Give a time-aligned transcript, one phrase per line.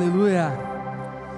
[0.00, 0.52] Aleluia.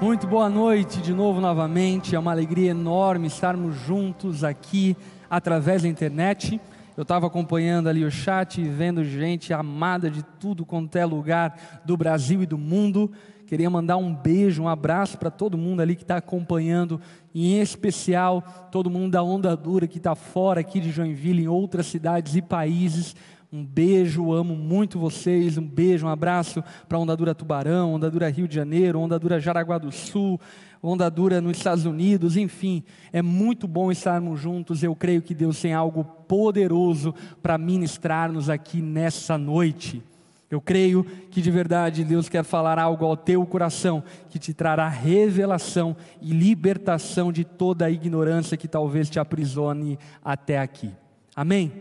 [0.03, 2.15] Muito boa noite de novo novamente.
[2.15, 4.95] É uma alegria enorme estarmos juntos aqui
[5.31, 6.61] através da internet.
[6.95, 11.97] Eu estava acompanhando ali o chat, vendo gente amada de tudo quanto é lugar do
[11.97, 13.11] Brasil e do mundo.
[13.47, 17.01] Queria mandar um beijo, um abraço para todo mundo ali que está acompanhando,
[17.33, 21.49] e em especial todo mundo da Onda Dura que está fora aqui de Joinville, em
[21.49, 23.17] outras cidades e países.
[23.53, 25.59] Um beijo, amo muito vocês.
[25.59, 29.91] Um beijo, um abraço para a Ondadura Tubarão, Ondadura Rio de Janeiro, Ondadura Jaraguá do
[29.91, 30.41] Sul,
[30.81, 34.85] Ondadura nos Estados Unidos, enfim, é muito bom estarmos juntos.
[34.85, 37.13] Eu creio que Deus tem algo poderoso
[37.43, 40.01] para ministrar-nos aqui nessa noite.
[40.49, 44.89] Eu creio que de verdade Deus quer falar algo ao teu coração que te trará
[44.89, 50.91] revelação e libertação de toda a ignorância que talvez te aprisione até aqui.
[51.35, 51.73] Amém?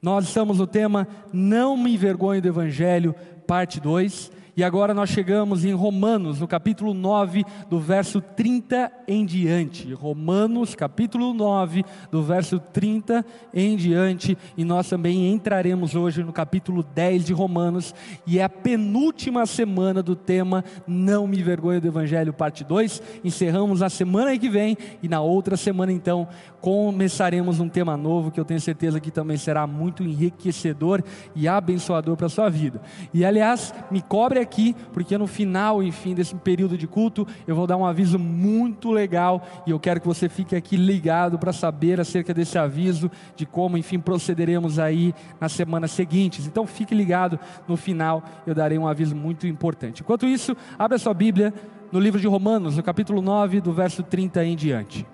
[0.00, 3.14] Nós estamos no tema Não me envergonhe do Evangelho,
[3.46, 4.37] parte 2.
[4.58, 9.94] E agora nós chegamos em Romanos, no capítulo 9, do verso 30 em diante.
[9.94, 14.36] Romanos, capítulo 9, do verso 30 em diante.
[14.56, 17.94] E nós também entraremos hoje no capítulo 10 de Romanos.
[18.26, 23.00] E é a penúltima semana do tema Não me envergonhe do Evangelho, parte 2.
[23.22, 24.76] Encerramos a semana que vem.
[25.00, 26.26] E na outra semana, então,
[26.60, 31.00] começaremos um tema novo que eu tenho certeza que também será muito enriquecedor
[31.36, 32.82] e abençoador para a sua vida.
[33.14, 37.54] E aliás, me cobre aqui aqui, porque no final, enfim, desse período de culto, eu
[37.54, 41.52] vou dar um aviso muito legal e eu quero que você fique aqui ligado para
[41.52, 46.46] saber acerca desse aviso, de como, enfim, procederemos aí nas semanas seguintes.
[46.46, 50.02] Então fique ligado, no final eu darei um aviso muito importante.
[50.02, 51.52] Enquanto isso, abra sua Bíblia
[51.92, 55.06] no livro de Romanos, no capítulo 9, do verso 30 em diante.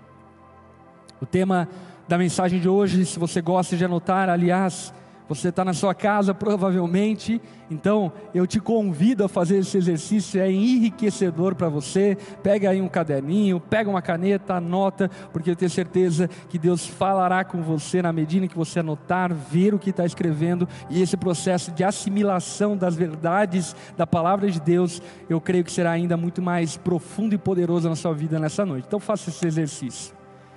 [1.20, 1.68] O tema
[2.06, 4.92] da mensagem de hoje, se você gosta de anotar, aliás,
[5.28, 10.50] você está na sua casa provavelmente, então eu te convido a fazer esse exercício, é
[10.50, 12.16] enriquecedor para você.
[12.42, 17.44] Pega aí um caderninho, pega uma caneta, anota, porque eu tenho certeza que Deus falará
[17.44, 21.70] com você na medida que você anotar, ver o que está escrevendo e esse processo
[21.72, 26.76] de assimilação das verdades da palavra de Deus, eu creio que será ainda muito mais
[26.76, 28.84] profundo e poderoso na sua vida nessa noite.
[28.86, 30.14] Então faça esse exercício.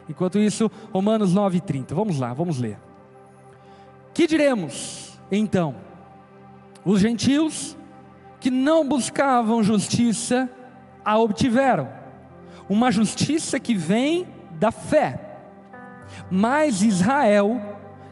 [0.10, 1.94] Enquanto isso, Romanos 9:30.
[1.94, 2.87] Vamos lá, vamos ler.
[4.18, 5.76] Que diremos então?
[6.84, 7.78] Os gentios
[8.40, 10.50] que não buscavam justiça
[11.06, 11.88] a obtiveram,
[12.68, 15.38] uma justiça que vem da fé.
[16.32, 17.62] Mas Israel,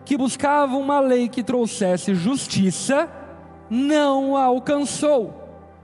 [0.06, 3.10] que buscava uma lei que trouxesse justiça,
[3.68, 5.34] não a alcançou.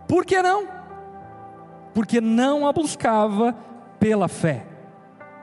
[0.08, 0.68] Por que não?
[1.96, 3.56] Porque não a buscava
[4.00, 4.68] pela fé,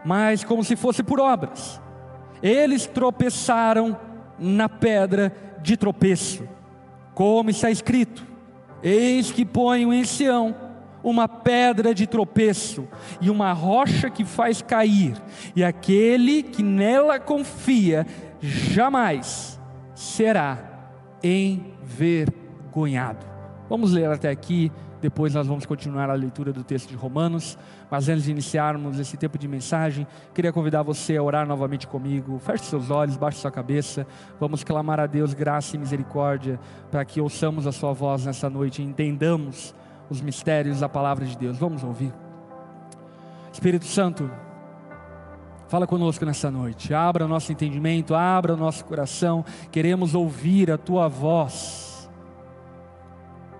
[0.04, 1.82] mas como se fosse por obras.
[2.40, 4.06] Eles tropeçaram
[4.38, 5.32] na pedra
[5.62, 6.48] de tropeço,
[7.14, 8.26] como está escrito:
[8.82, 10.54] Eis que ponho em Sião
[11.02, 12.88] uma pedra de tropeço
[13.20, 15.14] e uma rocha que faz cair,
[15.54, 18.06] e aquele que nela confia
[18.40, 19.60] jamais
[19.94, 20.58] será
[21.22, 23.26] envergonhado.
[23.68, 27.56] Vamos ler até aqui depois nós vamos continuar a leitura do texto de Romanos,
[27.90, 32.38] mas antes de iniciarmos esse tempo de mensagem, queria convidar você a orar novamente comigo.
[32.38, 34.06] Feche seus olhos, baixe sua cabeça.
[34.40, 36.58] Vamos clamar a Deus graça e misericórdia
[36.90, 39.74] para que ouçamos a sua voz nessa noite e entendamos
[40.10, 41.56] os mistérios da palavra de Deus.
[41.58, 42.12] Vamos ouvir.
[43.52, 44.30] Espírito Santo,
[45.68, 50.78] Fala conosco nessa noite, abra o nosso entendimento, abra o nosso coração, queremos ouvir a
[50.78, 51.87] tua voz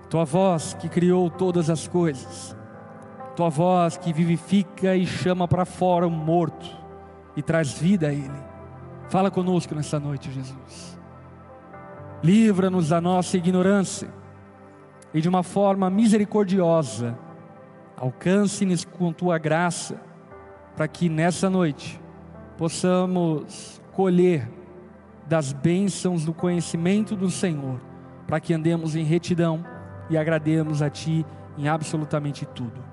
[0.09, 2.55] tua voz que criou todas as coisas,
[3.35, 6.67] tua voz que vivifica e chama para fora o morto
[7.35, 8.49] e traz vida a ele.
[9.07, 10.99] Fala conosco nessa noite, Jesus.
[12.23, 14.09] Livra-nos da nossa ignorância
[15.13, 17.17] e de uma forma misericordiosa,
[17.95, 20.01] alcance-nos com tua graça,
[20.75, 22.01] para que nessa noite
[22.57, 24.49] possamos colher
[25.27, 27.79] das bênçãos do conhecimento do Senhor,
[28.27, 29.63] para que andemos em retidão
[30.09, 31.25] e agrademos a Ti
[31.57, 32.83] em absolutamente tudo.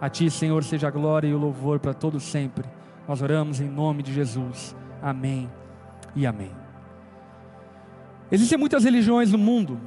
[0.00, 2.68] A Ti, Senhor, seja a glória e o louvor para todos sempre.
[3.08, 4.76] Nós oramos em nome de Jesus.
[5.02, 5.50] Amém
[6.14, 6.52] e amém.
[8.30, 9.80] Existem muitas religiões no mundo,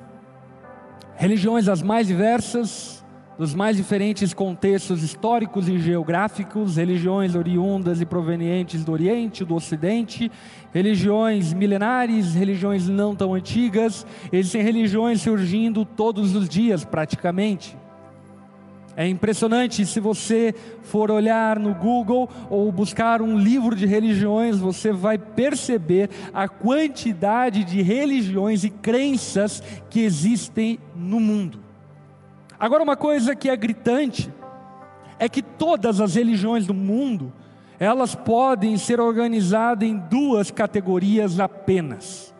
[1.16, 3.06] religiões as mais diversas,
[3.40, 10.30] dos mais diferentes contextos históricos e geográficos, religiões oriundas e provenientes do Oriente, do Ocidente,
[10.74, 17.78] religiões milenares, religiões não tão antigas, existem religiões surgindo todos os dias praticamente.
[18.94, 20.54] É impressionante se você
[20.84, 27.64] for olhar no Google ou buscar um livro de religiões, você vai perceber a quantidade
[27.64, 31.69] de religiões e crenças que existem no mundo.
[32.60, 34.32] Agora, uma coisa que é gritante
[35.18, 37.32] é que todas as religiões do mundo
[37.80, 42.34] elas podem ser organizadas em duas categorias apenas.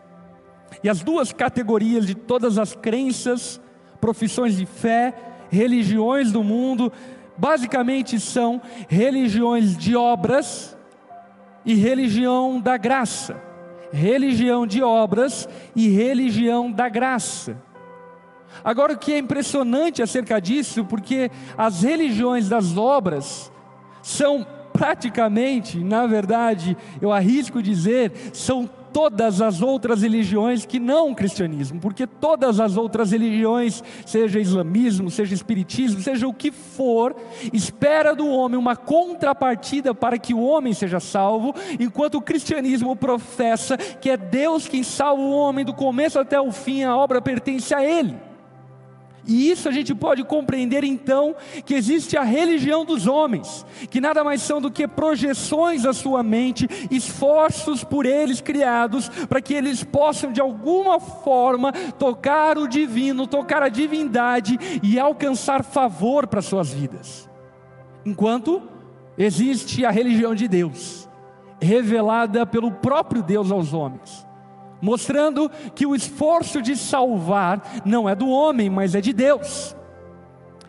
[0.84, 3.58] E as duas categorias de todas as crenças,
[4.00, 5.14] profissões de fé,
[5.50, 6.92] religiões do mundo,
[7.38, 10.76] basicamente são religiões de obras
[11.64, 13.40] e religião da graça.
[13.92, 17.56] Religião de obras e religião da graça.
[18.62, 23.50] Agora, o que é impressionante acerca disso, porque as religiões das obras
[24.02, 31.14] são praticamente, na verdade, eu arrisco dizer, são todas as outras religiões que não o
[31.14, 37.14] cristianismo, porque todas as outras religiões, seja islamismo, seja espiritismo, seja o que for,
[37.52, 43.76] espera do homem uma contrapartida para que o homem seja salvo, enquanto o cristianismo professa
[43.76, 47.74] que é Deus quem salva o homem do começo até o fim, a obra pertence
[47.74, 48.29] a ele.
[49.26, 51.34] E isso a gente pode compreender então
[51.64, 56.22] que existe a religião dos homens, que nada mais são do que projeções da sua
[56.22, 63.26] mente, esforços por eles criados para que eles possam de alguma forma tocar o divino,
[63.26, 67.28] tocar a divindade e alcançar favor para suas vidas.
[68.04, 68.62] Enquanto
[69.18, 71.08] existe a religião de Deus,
[71.60, 74.29] revelada pelo próprio Deus aos homens
[74.80, 79.76] mostrando que o esforço de salvar não é do homem, mas é de Deus.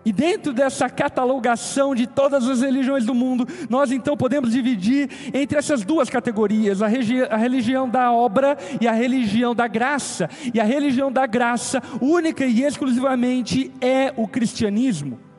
[0.03, 5.57] E dentro dessa catalogação de todas as religiões do mundo, nós então podemos dividir entre
[5.57, 10.27] essas duas categorias: a, a, religião da obra e a religião da graça.
[10.53, 15.30] E a religião da graça, única e exclusivamente, é o cristianismo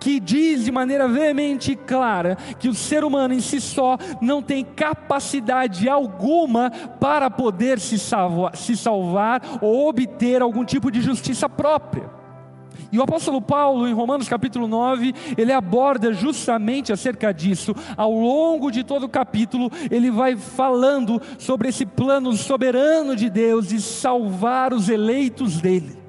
[0.00, 4.42] que diz de maneira veemente e clara que o ser humano em si só não
[4.42, 11.48] tem capacidade alguma para poder se salvar, se salvar ou obter algum tipo de justiça
[11.48, 12.18] própria.
[12.92, 17.74] E o apóstolo Paulo, em Romanos capítulo 9, ele aborda justamente acerca disso.
[17.96, 23.68] Ao longo de todo o capítulo, ele vai falando sobre esse plano soberano de Deus
[23.68, 26.00] de salvar os eleitos dele.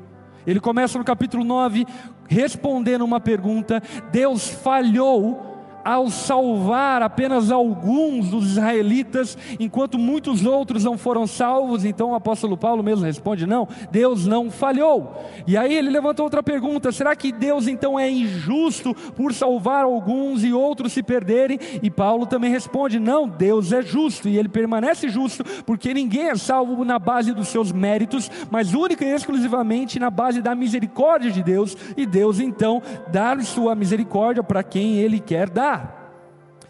[0.46, 1.86] Ele começa no capítulo 9
[2.32, 5.51] respondendo uma pergunta: Deus falhou
[5.84, 11.86] ao salvar apenas alguns dos israelitas, enquanto muitos outros não foram salvos.
[11.86, 15.24] Então o apóstolo Paulo mesmo responde: não, Deus não falhou.
[15.46, 20.44] E aí ele levanta outra pergunta: será que Deus então é injusto por salvar alguns
[20.44, 21.60] e outros se perderem?
[21.82, 26.36] E Paulo também responde: não, Deus é justo e ele permanece justo, porque ninguém é
[26.36, 31.44] salvo na base dos seus méritos, mas única e exclusivamente na base da misericórdia de
[31.44, 31.76] Deus.
[31.98, 32.82] E Deus então
[33.12, 35.71] dá sua misericórdia para quem ele quer dar.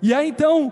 [0.01, 0.71] E aí então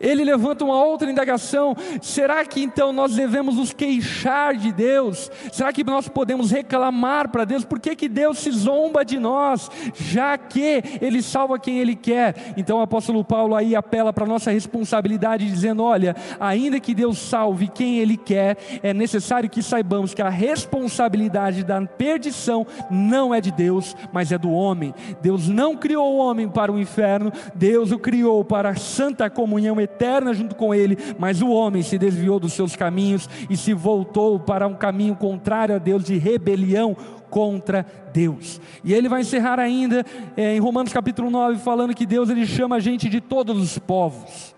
[0.00, 5.30] ele levanta uma outra indagação: será que então nós devemos nos queixar de Deus?
[5.52, 7.64] Será que nós podemos reclamar para Deus?
[7.64, 12.54] Por que, que Deus se zomba de nós, já que Ele salva quem Ele quer?
[12.56, 17.18] Então o apóstolo Paulo aí apela para a nossa responsabilidade, dizendo: olha, ainda que Deus
[17.18, 23.40] salve quem Ele quer, é necessário que saibamos que a responsabilidade da perdição não é
[23.40, 24.94] de Deus, mas é do homem.
[25.20, 29.80] Deus não criou o homem para o inferno, Deus o criou para a santa comunhão
[29.80, 33.72] eterna eterna junto com ele, mas o homem se desviou dos seus caminhos e se
[33.72, 36.96] voltou para um caminho contrário a Deus, de rebelião
[37.28, 38.60] contra Deus.
[38.84, 40.04] E ele vai encerrar ainda
[40.36, 43.78] é, em Romanos capítulo 9, falando que Deus ele chama a gente de todos os
[43.78, 44.54] povos,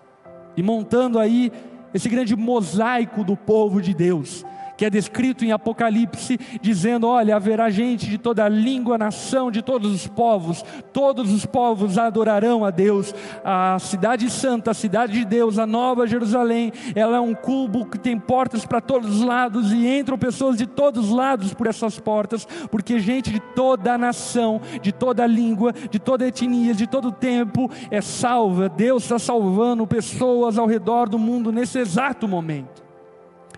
[0.56, 1.50] e montando aí
[1.94, 4.44] esse grande mosaico do povo de Deus
[4.80, 9.92] que é descrito em Apocalipse, dizendo: Olha, haverá gente de toda língua, nação, de todos
[9.92, 13.14] os povos, todos os povos adorarão a Deus.
[13.44, 17.98] A cidade santa, a cidade de Deus, a nova Jerusalém, ela é um cubo que
[17.98, 22.00] tem portas para todos os lados e entram pessoas de todos os lados por essas
[22.00, 27.70] portas, porque gente de toda nação, de toda língua, de toda etnia, de todo tempo
[27.90, 28.66] é salva.
[28.66, 32.82] Deus está salvando pessoas ao redor do mundo nesse exato momento.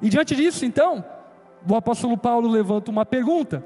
[0.03, 1.12] E diante disso, então,
[1.69, 3.65] o apóstolo Paulo levanta uma pergunta: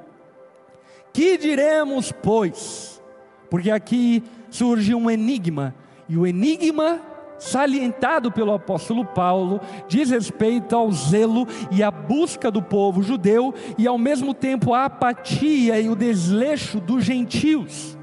[1.12, 3.02] Que diremos, pois?
[3.50, 5.74] Porque aqui surge um enigma,
[6.08, 7.00] e o enigma
[7.38, 13.86] salientado pelo apóstolo Paulo diz respeito ao zelo e à busca do povo judeu e
[13.86, 17.96] ao mesmo tempo a apatia e o desleixo dos gentios.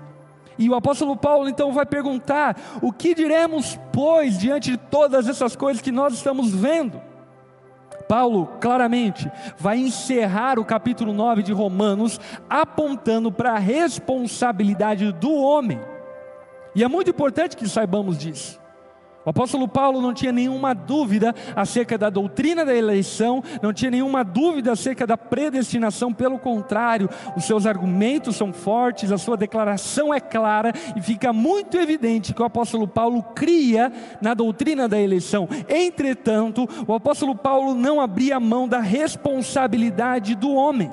[0.57, 5.55] E o apóstolo Paulo então vai perguntar: o que diremos, pois, diante de todas essas
[5.55, 7.01] coisas que nós estamos vendo?
[8.07, 12.19] Paulo claramente vai encerrar o capítulo 9 de Romanos
[12.49, 15.79] apontando para a responsabilidade do homem.
[16.75, 18.62] E é muito importante que saibamos disso.
[19.25, 24.21] O apóstolo Paulo não tinha nenhuma dúvida acerca da doutrina da eleição, não tinha nenhuma
[24.23, 30.19] dúvida acerca da predestinação, pelo contrário, os seus argumentos são fortes, a sua declaração é
[30.19, 35.47] clara e fica muito evidente que o apóstolo Paulo cria na doutrina da eleição.
[35.69, 40.91] Entretanto, o apóstolo Paulo não abria mão da responsabilidade do homem.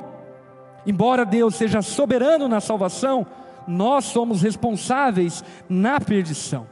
[0.87, 3.27] Embora Deus seja soberano na salvação,
[3.67, 6.67] nós somos responsáveis na perdição.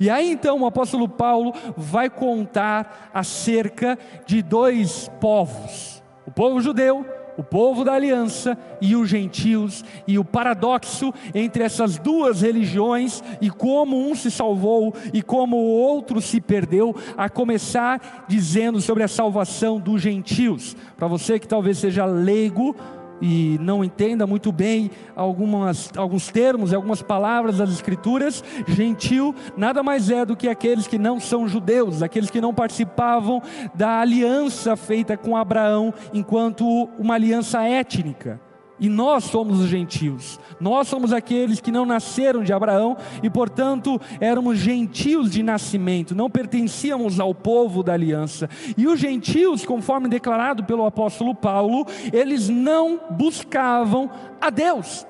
[0.00, 7.04] E aí então o apóstolo Paulo vai contar acerca de dois povos: o povo judeu,
[7.38, 13.48] o povo da aliança e os gentios, e o paradoxo entre essas duas religiões e
[13.48, 19.08] como um se salvou e como o outro se perdeu, a começar dizendo sobre a
[19.08, 20.76] salvação dos gentios.
[20.96, 22.74] Para você que talvez seja leigo,
[23.20, 30.10] e não entenda muito bem algumas, alguns termos algumas palavras das Escrituras, gentil nada mais
[30.10, 33.42] é do que aqueles que não são judeus, aqueles que não participavam
[33.74, 38.40] da aliança feita com Abraão enquanto uma aliança étnica.
[38.80, 44.00] E nós somos os gentios, nós somos aqueles que não nasceram de Abraão e, portanto,
[44.20, 48.48] éramos gentios de nascimento, não pertencíamos ao povo da aliança.
[48.76, 55.06] E os gentios, conforme declarado pelo apóstolo Paulo, eles não buscavam a Deus,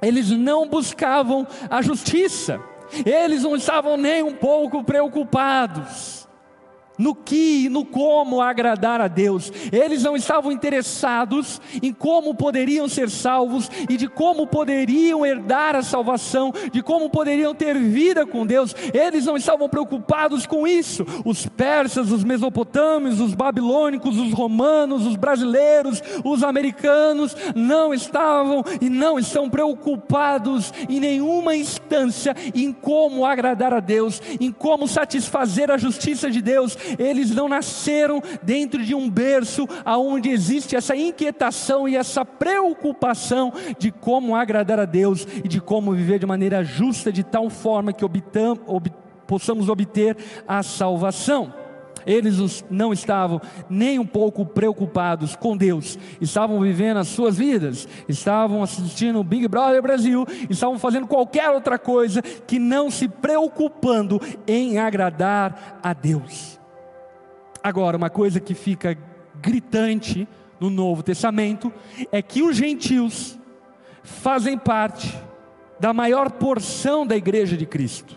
[0.00, 2.60] eles não buscavam a justiça,
[3.04, 6.21] eles não estavam nem um pouco preocupados
[6.98, 9.52] no que e no como agradar a Deus.
[9.72, 15.82] Eles não estavam interessados em como poderiam ser salvos e de como poderiam herdar a
[15.82, 18.74] salvação, de como poderiam ter vida com Deus.
[18.92, 21.04] Eles não estavam preocupados com isso.
[21.24, 28.88] Os persas, os mesopotâmios, os babilônicos, os romanos, os brasileiros, os americanos não estavam e
[28.88, 35.76] não estão preocupados em nenhuma instância em como agradar a Deus, em como satisfazer a
[35.76, 41.96] justiça de Deus eles não nasceram dentro de um berço aonde existe essa inquietação e
[41.96, 47.22] essa preocupação de como agradar a Deus e de como viver de maneira justa, de
[47.22, 48.90] tal forma que obtam, ob,
[49.26, 51.62] possamos obter a salvação.
[52.06, 58.62] Eles não estavam nem um pouco preocupados com Deus, estavam vivendo as suas vidas, estavam
[58.62, 64.78] assistindo o Big Brother Brasil, estavam fazendo qualquer outra coisa que não se preocupando em
[64.78, 66.61] agradar a Deus.
[67.62, 68.98] Agora, uma coisa que fica
[69.40, 70.28] gritante
[70.58, 71.72] no Novo Testamento
[72.10, 73.38] é que os gentios
[74.02, 75.16] fazem parte
[75.78, 78.16] da maior porção da igreja de Cristo.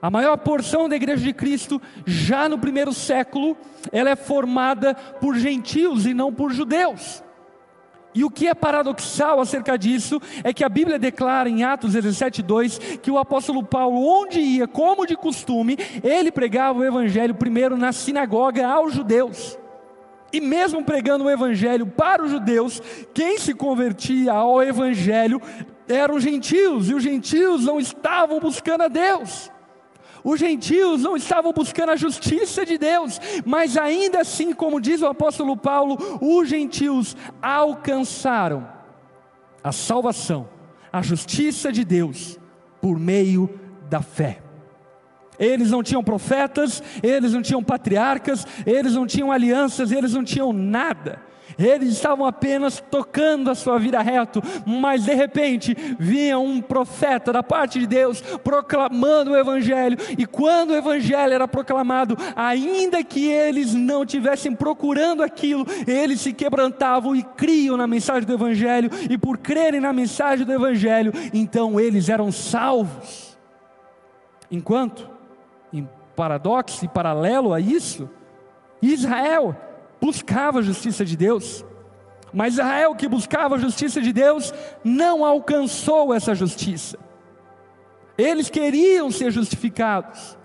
[0.00, 3.56] A maior porção da igreja de Cristo, já no primeiro século,
[3.90, 7.22] ela é formada por gentios e não por judeus.
[8.14, 12.98] E o que é paradoxal acerca disso é que a Bíblia declara em Atos 17:2
[13.02, 17.92] que o apóstolo Paulo, onde ia, como de costume, ele pregava o evangelho primeiro na
[17.92, 19.58] sinagoga aos judeus.
[20.32, 22.82] E mesmo pregando o evangelho para os judeus,
[23.14, 25.40] quem se convertia ao evangelho
[25.88, 29.50] eram os gentios, e os gentios não estavam buscando a Deus.
[30.28, 35.06] Os gentios não estavam buscando a justiça de Deus, mas ainda assim, como diz o
[35.06, 38.68] apóstolo Paulo, os gentios alcançaram
[39.64, 40.46] a salvação,
[40.92, 42.38] a justiça de Deus
[42.78, 43.58] por meio
[43.88, 44.42] da fé.
[45.38, 50.52] Eles não tinham profetas, eles não tinham patriarcas, eles não tinham alianças, eles não tinham
[50.52, 51.22] nada.
[51.58, 57.42] Eles estavam apenas tocando a sua vida reto, mas de repente vinha um profeta da
[57.42, 63.74] parte de Deus proclamando o Evangelho, e quando o Evangelho era proclamado, ainda que eles
[63.74, 69.38] não tivessem procurando aquilo, eles se quebrantavam e criam na mensagem do Evangelho, e por
[69.38, 73.36] crerem na mensagem do Evangelho, então eles eram salvos.
[74.50, 75.10] Enquanto,
[75.72, 78.08] em paradoxo e paralelo a isso,
[78.80, 79.56] Israel
[80.00, 81.64] buscava a justiça de Deus,
[82.32, 86.98] mas Israel que buscava a justiça de Deus não alcançou essa justiça.
[88.16, 90.37] Eles queriam ser justificados,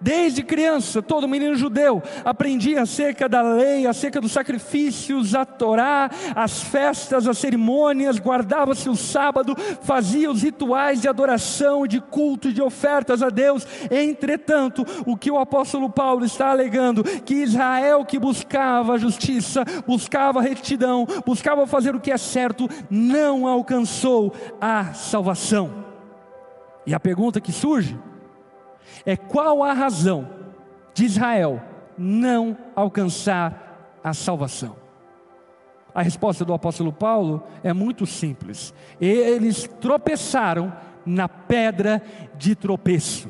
[0.00, 6.62] Desde criança, todo menino judeu aprendia acerca da lei, acerca dos sacrifícios, a Torá, as
[6.62, 13.22] festas, as cerimônias, guardava-se o sábado, fazia os rituais de adoração, de culto de ofertas
[13.22, 13.66] a Deus.
[13.90, 21.06] Entretanto, o que o apóstolo Paulo está alegando, que Israel que buscava justiça, buscava retidão,
[21.26, 25.84] buscava fazer o que é certo, não alcançou a salvação.
[26.86, 27.98] E a pergunta que surge,
[29.04, 30.28] é qual a razão
[30.94, 31.62] de Israel
[31.96, 34.76] não alcançar a salvação?
[35.94, 38.72] A resposta do apóstolo Paulo é muito simples.
[39.00, 40.72] Eles tropeçaram
[41.04, 42.02] na pedra
[42.36, 43.28] de tropeço.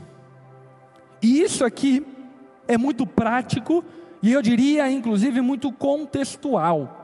[1.22, 2.06] E isso aqui
[2.68, 3.84] é muito prático
[4.22, 6.99] e eu diria, inclusive, muito contextual.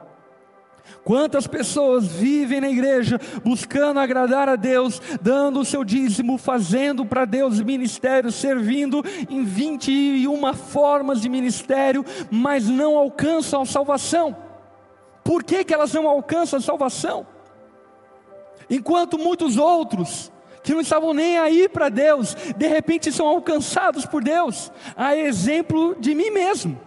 [1.05, 7.25] Quantas pessoas vivem na igreja buscando agradar a Deus, dando o seu dízimo, fazendo para
[7.25, 14.37] Deus ministério, servindo em 21 formas de ministério, mas não alcançam a salvação.
[15.23, 17.26] Por que, que elas não alcançam salvação?
[18.69, 24.23] Enquanto muitos outros que não estavam nem aí para Deus, de repente são alcançados por
[24.23, 26.86] Deus, a exemplo de mim mesmo.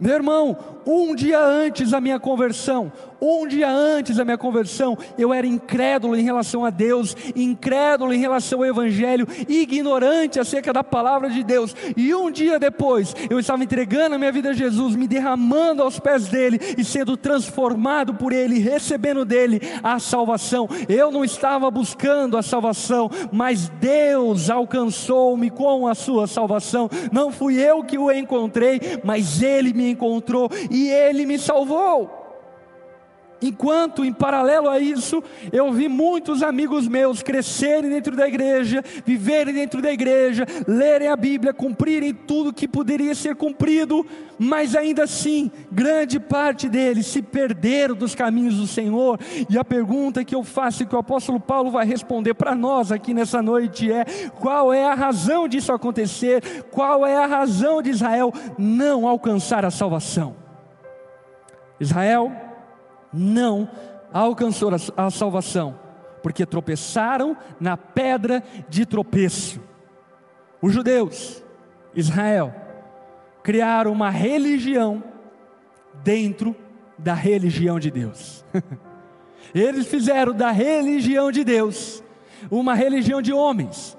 [0.00, 5.32] Meu irmão, um dia antes da minha conversão, um dia antes da minha conversão, eu
[5.32, 11.28] era incrédulo em relação a Deus, incrédulo em relação ao Evangelho, ignorante acerca da palavra
[11.30, 11.74] de Deus.
[11.96, 15.98] E um dia depois, eu estava entregando a minha vida a Jesus, me derramando aos
[15.98, 20.68] pés dele e sendo transformado por ele, recebendo dele a salvação.
[20.88, 26.88] Eu não estava buscando a salvação, mas Deus alcançou-me com a sua salvação.
[27.12, 32.19] Não fui eu que o encontrei, mas ele me encontrou e ele me salvou.
[33.42, 39.54] Enquanto, em paralelo a isso, eu vi muitos amigos meus crescerem dentro da igreja, viverem
[39.54, 44.04] dentro da igreja, lerem a Bíblia, cumprirem tudo que poderia ser cumprido,
[44.38, 49.18] mas ainda assim, grande parte deles se perderam dos caminhos do Senhor.
[49.48, 52.92] E a pergunta que eu faço e que o apóstolo Paulo vai responder para nós
[52.92, 54.04] aqui nessa noite é:
[54.38, 56.64] qual é a razão disso acontecer?
[56.70, 60.36] Qual é a razão de Israel não alcançar a salvação?
[61.78, 62.49] Israel
[63.12, 63.68] não
[64.12, 65.78] alcançou a salvação,
[66.22, 69.60] porque tropeçaram na pedra de tropeço.
[70.60, 71.42] Os judeus,
[71.94, 72.54] Israel,
[73.42, 75.02] criaram uma religião
[76.02, 76.54] dentro
[76.98, 78.44] da religião de Deus.
[79.54, 82.02] Eles fizeram da religião de Deus
[82.50, 83.96] uma religião de homens,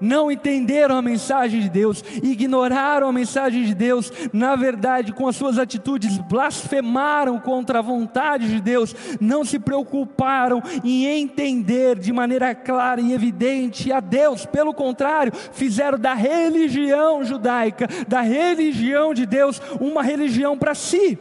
[0.00, 5.36] não entenderam a mensagem de Deus, ignoraram a mensagem de Deus, na verdade, com as
[5.36, 12.54] suas atitudes, blasfemaram contra a vontade de Deus, não se preocuparam em entender de maneira
[12.54, 19.60] clara e evidente a Deus, pelo contrário, fizeram da religião judaica, da religião de Deus,
[19.80, 21.18] uma religião para si,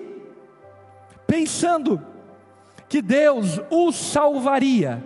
[1.26, 2.02] pensando
[2.88, 5.04] que Deus os salvaria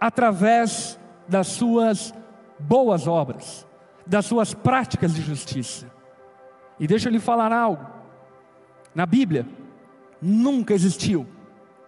[0.00, 2.14] através das suas
[2.62, 3.66] boas obras,
[4.06, 5.90] das suas práticas de justiça.
[6.78, 7.86] E deixa eu lhe falar algo:
[8.94, 9.46] na Bíblia,
[10.20, 11.26] nunca existiu,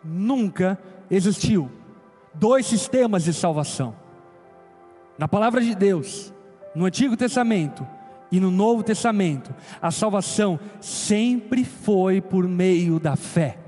[0.02, 0.78] nunca
[1.10, 1.70] existiu
[2.34, 3.94] dois sistemas de salvação.
[5.16, 6.32] Na palavra de Deus,
[6.74, 7.86] no Antigo Testamento
[8.30, 13.58] e no Novo Testamento, a salvação sempre foi por meio da fé.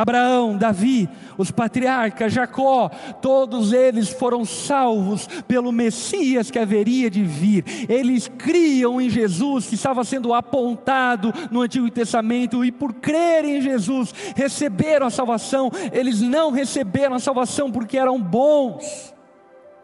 [0.00, 2.88] Abraão, Davi, os patriarcas, Jacó,
[3.20, 7.86] todos eles foram salvos pelo Messias que haveria de vir.
[7.86, 13.60] Eles criam em Jesus que estava sendo apontado no Antigo Testamento e por crerem em
[13.60, 15.70] Jesus receberam a salvação.
[15.92, 19.14] Eles não receberam a salvação porque eram bons,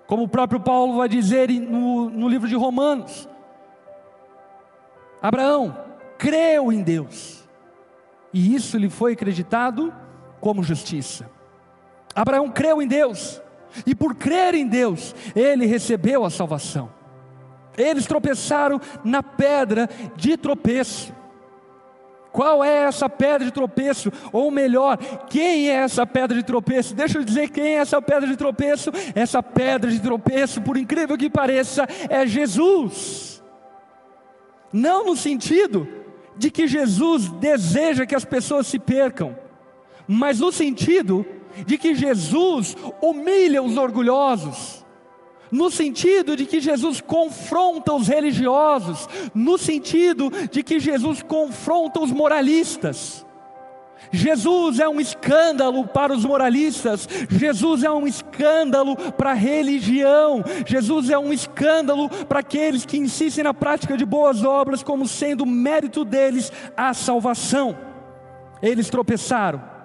[0.07, 3.29] como o próprio Paulo vai dizer no, no livro de Romanos.
[5.21, 5.77] Abraão
[6.17, 7.45] creu em Deus
[8.33, 9.93] e isso lhe foi acreditado
[10.47, 11.29] como justiça.
[12.15, 13.43] Abraão creu em Deus,
[13.85, 16.89] e por crer em Deus, ele recebeu a salvação.
[17.77, 21.13] Eles tropeçaram na pedra de tropeço.
[22.31, 24.13] Qual é essa pedra de tropeço?
[24.33, 24.97] Ou melhor,
[25.29, 26.95] quem é essa pedra de tropeço?
[26.95, 28.93] Deixa eu dizer quem é essa pedra de tropeço.
[29.17, 33.43] Essa pedra de tropeço, por incrível que pareça, é Jesus.
[34.73, 35.89] Não no sentido
[36.37, 39.45] de que Jesus deseja que as pessoas se percam,
[40.07, 41.25] mas no sentido
[41.67, 44.85] de que Jesus humilha os orgulhosos,
[45.51, 52.11] no sentido de que Jesus confronta os religiosos, no sentido de que Jesus confronta os
[52.11, 53.25] moralistas.
[54.13, 61.11] Jesus é um escândalo para os moralistas, Jesus é um escândalo para a religião, Jesus
[61.11, 66.05] é um escândalo para aqueles que insistem na prática de boas obras como sendo mérito
[66.05, 67.77] deles a salvação.
[68.63, 69.76] Eles tropeçaram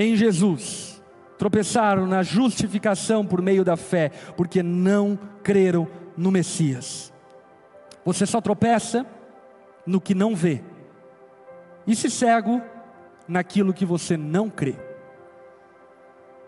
[0.00, 1.02] em Jesus,
[1.38, 5.86] tropeçaram na justificação por meio da fé, porque não creram
[6.16, 7.12] no Messias.
[8.04, 9.04] Você só tropeça
[9.86, 10.62] no que não vê,
[11.86, 12.62] e se cego
[13.28, 14.74] naquilo que você não crê.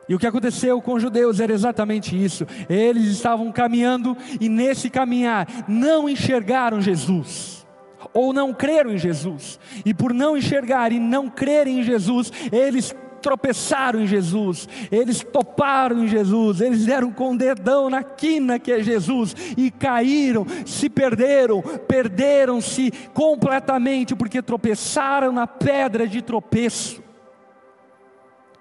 [0.08, 2.46] E o que aconteceu com os judeus era exatamente isso.
[2.68, 7.66] Eles estavam caminhando e nesse caminhar não enxergaram Jesus,
[8.12, 9.58] ou não creram em Jesus.
[9.86, 16.04] E por não enxergar e não crerem em Jesus, eles tropeçaram em Jesus, eles toparam
[16.04, 20.90] em Jesus, eles deram com o dedão na quina que é Jesus e caíram, se
[20.90, 27.02] perderam, perderam-se completamente porque tropeçaram na pedra de tropeço.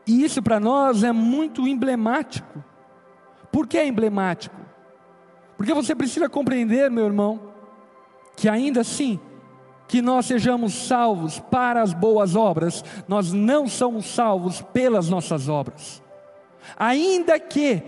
[0.06, 2.64] E isso para nós é muito emblemático.
[3.52, 4.56] Por que é emblemático?
[5.58, 7.54] Porque você precisa compreender, meu irmão,
[8.36, 9.20] que ainda assim,
[9.92, 16.02] que nós sejamos salvos para as boas obras, nós não somos salvos pelas nossas obras.
[16.78, 17.84] Ainda que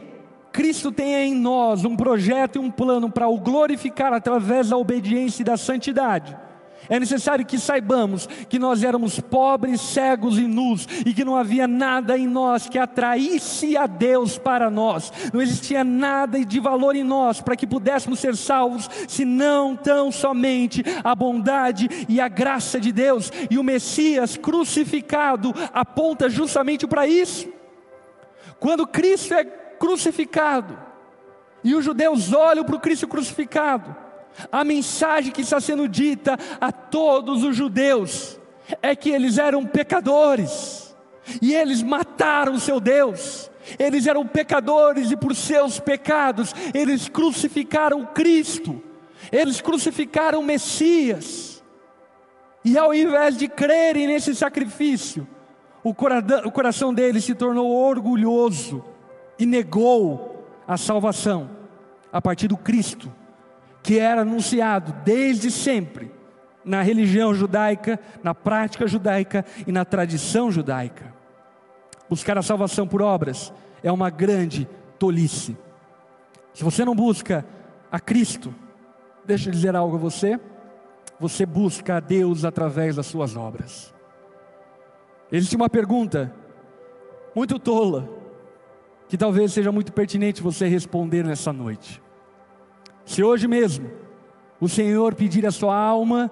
[0.52, 5.44] Cristo tenha em nós um projeto e um plano para o glorificar através da obediência
[5.44, 6.38] e da santidade,
[6.90, 11.68] é necessário que saibamos que nós éramos pobres, cegos e nus, e que não havia
[11.68, 17.04] nada em nós que atraísse a Deus para nós, não existia nada de valor em
[17.04, 22.92] nós para que pudéssemos ser salvos, senão tão somente a bondade e a graça de
[22.92, 27.48] Deus, e o Messias crucificado aponta justamente para isso.
[28.60, 30.78] Quando Cristo é crucificado,
[31.64, 34.03] e os judeus olham para o Cristo crucificado,
[34.52, 38.40] a mensagem que está sendo dita a todos os judeus
[38.82, 40.96] é que eles eram pecadores
[41.42, 43.50] e eles mataram seu Deus.
[43.80, 48.82] Eles eram pecadores e por seus pecados eles crucificaram Cristo.
[49.32, 51.64] Eles crucificaram o Messias.
[52.66, 55.28] E ao invés de crerem nesse sacrifício,
[55.84, 58.84] o coração deles se tornou orgulhoso
[59.38, 61.50] e negou a salvação
[62.12, 63.12] a partir do Cristo
[63.84, 66.10] que era anunciado desde sempre
[66.64, 71.14] na religião judaica, na prática judaica e na tradição judaica.
[72.10, 74.68] Buscar a salvação por obras é uma grande
[74.98, 75.58] tolice.
[76.54, 77.46] Se você não busca
[77.92, 78.56] a Cristo,
[79.26, 80.40] deixa eu dizer algo a você,
[81.20, 83.94] você busca a Deus através das suas obras.
[85.30, 86.34] Existe uma pergunta
[87.36, 88.10] muito tola,
[89.10, 92.02] que talvez seja muito pertinente você responder nessa noite.
[93.06, 93.90] Se hoje mesmo
[94.60, 96.32] o Senhor pedir a sua alma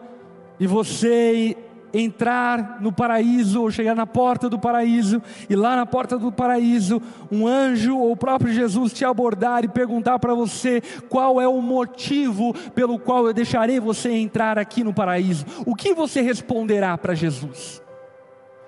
[0.59, 1.57] e você
[1.93, 7.01] entrar no paraíso ou chegar na porta do paraíso e lá na porta do paraíso
[7.31, 11.61] um anjo ou o próprio Jesus te abordar e perguntar para você qual é o
[11.61, 17.13] motivo pelo qual eu deixarei você entrar aqui no paraíso, o que você responderá para
[17.13, 17.81] Jesus?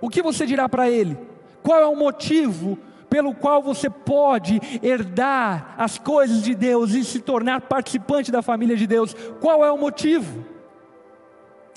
[0.02, 1.18] O que você dirá para ele?
[1.62, 2.78] Qual é o motivo
[3.14, 8.76] pelo qual você pode herdar as coisas de Deus e se tornar participante da família
[8.76, 9.16] de Deus.
[9.40, 10.44] Qual é o motivo?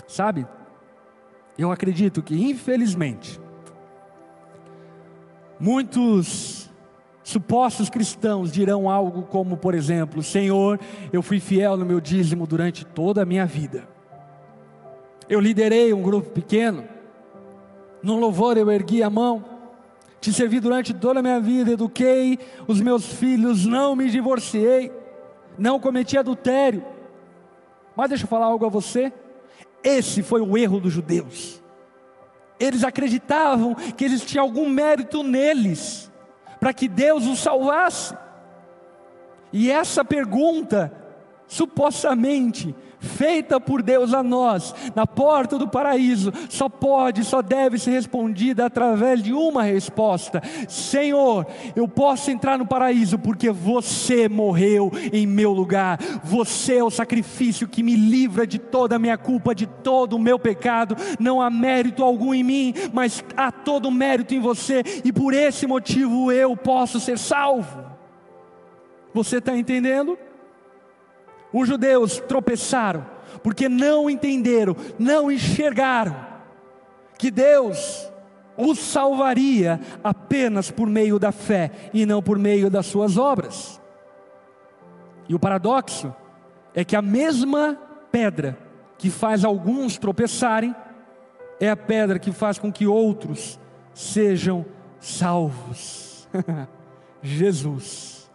[0.09, 0.46] Sabe,
[1.59, 3.38] eu acredito que, infelizmente,
[5.61, 6.70] muitos
[7.22, 10.81] supostos cristãos dirão algo como, por exemplo: Senhor,
[11.12, 13.87] eu fui fiel no meu dízimo durante toda a minha vida.
[15.29, 16.85] Eu liderei um grupo pequeno.
[18.03, 19.56] No louvor eu ergui a mão.
[20.20, 24.90] Te servi durante toda a minha vida, eduquei os meus filhos, não me divorciei,
[25.59, 26.85] não cometi adultério.
[27.94, 29.12] Mas deixa eu falar algo a você.
[29.83, 31.62] Esse foi o erro dos judeus.
[32.59, 36.11] Eles acreditavam que existia algum mérito neles,
[36.59, 38.16] para que Deus os salvasse.
[39.52, 40.92] E essa pergunta,
[41.46, 42.74] supostamente,
[43.07, 48.66] feita por Deus a nós, na porta do paraíso, só pode, só deve ser respondida
[48.66, 55.53] através de uma resposta: Senhor, eu posso entrar no paraíso porque você morreu em meu
[55.53, 60.16] lugar, você é o sacrifício que me livra de toda a minha culpa, de todo
[60.16, 60.97] o meu pecado.
[61.19, 65.33] Não há mérito algum em mim, mas há todo o mérito em você, e por
[65.33, 67.85] esse motivo eu posso ser salvo.
[69.14, 70.19] Você está entendendo?
[71.59, 73.07] Os judeus tropeçaram,
[73.42, 76.14] porque não entenderam, não enxergaram
[77.19, 78.12] que Deus
[78.59, 83.81] os salvaria apenas por meio da fé e não por meio das suas obras.
[85.27, 86.14] E o paradoxo
[86.75, 87.79] é que a mesma
[88.12, 88.59] pedra
[88.99, 90.77] que faz alguns tropeçarem
[91.59, 93.59] é a pedra que faz com que outros
[93.95, 94.66] sejam
[95.01, 96.29] salvos.
[97.23, 98.31] Jesus.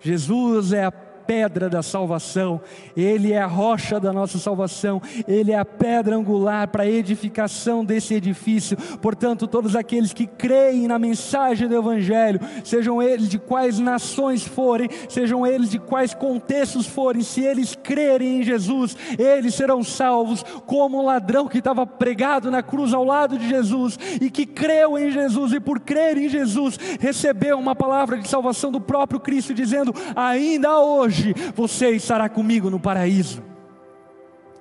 [0.00, 2.60] Jesus é a pedra da salvação,
[2.96, 7.84] Ele é a rocha da nossa salvação, Ele é a pedra angular para a edificação
[7.84, 8.76] desse edifício.
[9.00, 14.88] Portanto, todos aqueles que creem na mensagem do Evangelho, sejam eles de quais nações forem,
[15.08, 20.98] sejam eles de quais contextos forem, se eles crerem em Jesus, eles serão salvos, como
[20.98, 25.10] o ladrão que estava pregado na cruz ao lado de Jesus e que creu em
[25.10, 29.94] Jesus e por crer em Jesus recebeu uma palavra de salvação do próprio Cristo, dizendo:
[30.14, 33.42] ainda hoje hoje você estará comigo no paraíso.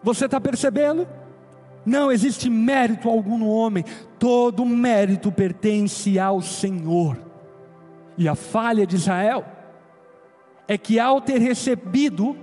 [0.04, 1.08] Você está percebendo?
[1.86, 3.84] Não existe mérito algum no homem,
[4.20, 7.18] todo mérito pertence ao Senhor.
[8.18, 9.44] E a falha de Israel
[10.68, 12.38] é que, ao ter recebido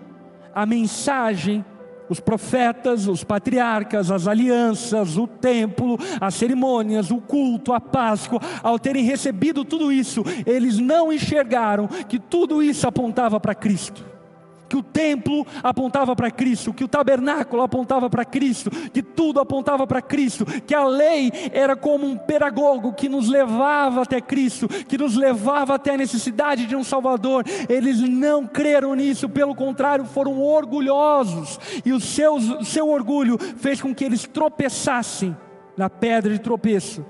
[0.55, 1.65] a mensagem,
[2.11, 8.79] os profetas, os patriarcas, as alianças, o templo, as cerimônias, o culto, a Páscoa, ao
[8.79, 14.11] terem recebido tudo isso, eles não enxergaram que tudo isso apontava para Cristo
[14.71, 19.85] que o templo apontava para Cristo, que o tabernáculo apontava para Cristo, que tudo apontava
[19.85, 24.97] para Cristo, que a lei era como um pedagogo que nos levava até Cristo, que
[24.97, 27.45] nos levava até a necessidade de um Salvador.
[27.69, 34.05] Eles não creram nisso, pelo contrário, foram orgulhosos, e o seu, orgulho fez com que
[34.05, 35.37] eles tropeçassem
[35.77, 37.05] na pedra de tropeço,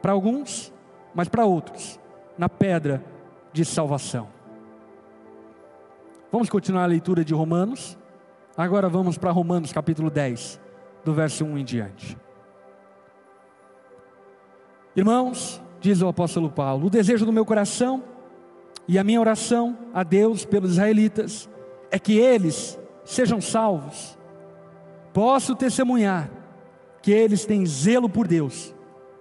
[0.00, 0.72] para alguns,
[1.12, 1.98] mas para outros,
[2.38, 3.02] na pedra
[3.52, 4.39] de salvação.
[6.32, 7.98] Vamos continuar a leitura de Romanos.
[8.56, 10.60] Agora vamos para Romanos capítulo 10,
[11.04, 12.16] do verso 1 em diante.
[14.94, 18.04] Irmãos, diz o apóstolo Paulo, o desejo do meu coração
[18.86, 21.50] e a minha oração a Deus pelos israelitas
[21.90, 24.16] é que eles sejam salvos.
[25.12, 26.30] Posso testemunhar
[27.02, 28.72] que eles têm zelo por Deus,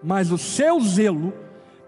[0.04, 1.34] mas o seu zelo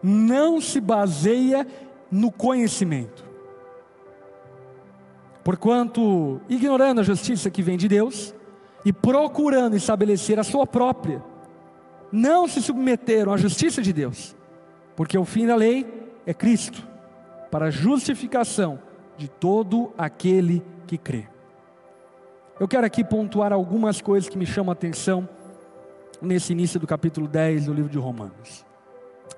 [0.01, 1.67] não se baseia
[2.09, 3.30] no conhecimento
[5.43, 8.33] Porquanto, ignorando a justiça que vem de Deus
[8.85, 11.23] e procurando estabelecer a sua própria,
[12.11, 14.35] não se submeteram à justiça de Deus,
[14.95, 15.85] porque o fim da lei
[16.25, 16.87] é Cristo,
[17.49, 18.79] para a justificação
[19.17, 21.27] de todo aquele que crê.
[22.59, 25.27] Eu quero aqui pontuar algumas coisas que me chamam a atenção
[26.21, 28.65] nesse início do capítulo 10 do livro de Romanos.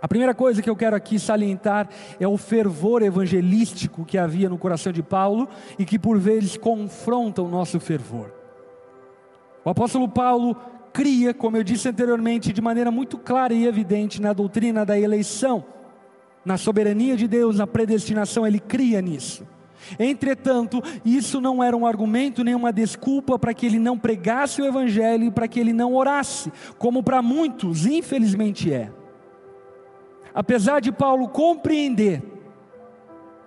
[0.03, 1.87] A primeira coisa que eu quero aqui salientar
[2.19, 5.47] é o fervor evangelístico que havia no coração de Paulo
[5.79, 8.29] e que por vezes confronta o nosso fervor.
[9.63, 10.57] O apóstolo Paulo
[10.91, 15.63] cria, como eu disse anteriormente, de maneira muito clara e evidente na doutrina da eleição,
[16.43, 19.47] na soberania de Deus, na predestinação, ele cria nisso.
[19.97, 24.65] Entretanto, isso não era um argumento nem uma desculpa para que ele não pregasse o
[24.65, 28.91] evangelho e para que ele não orasse, como para muitos, infelizmente é.
[30.33, 32.21] Apesar de Paulo compreender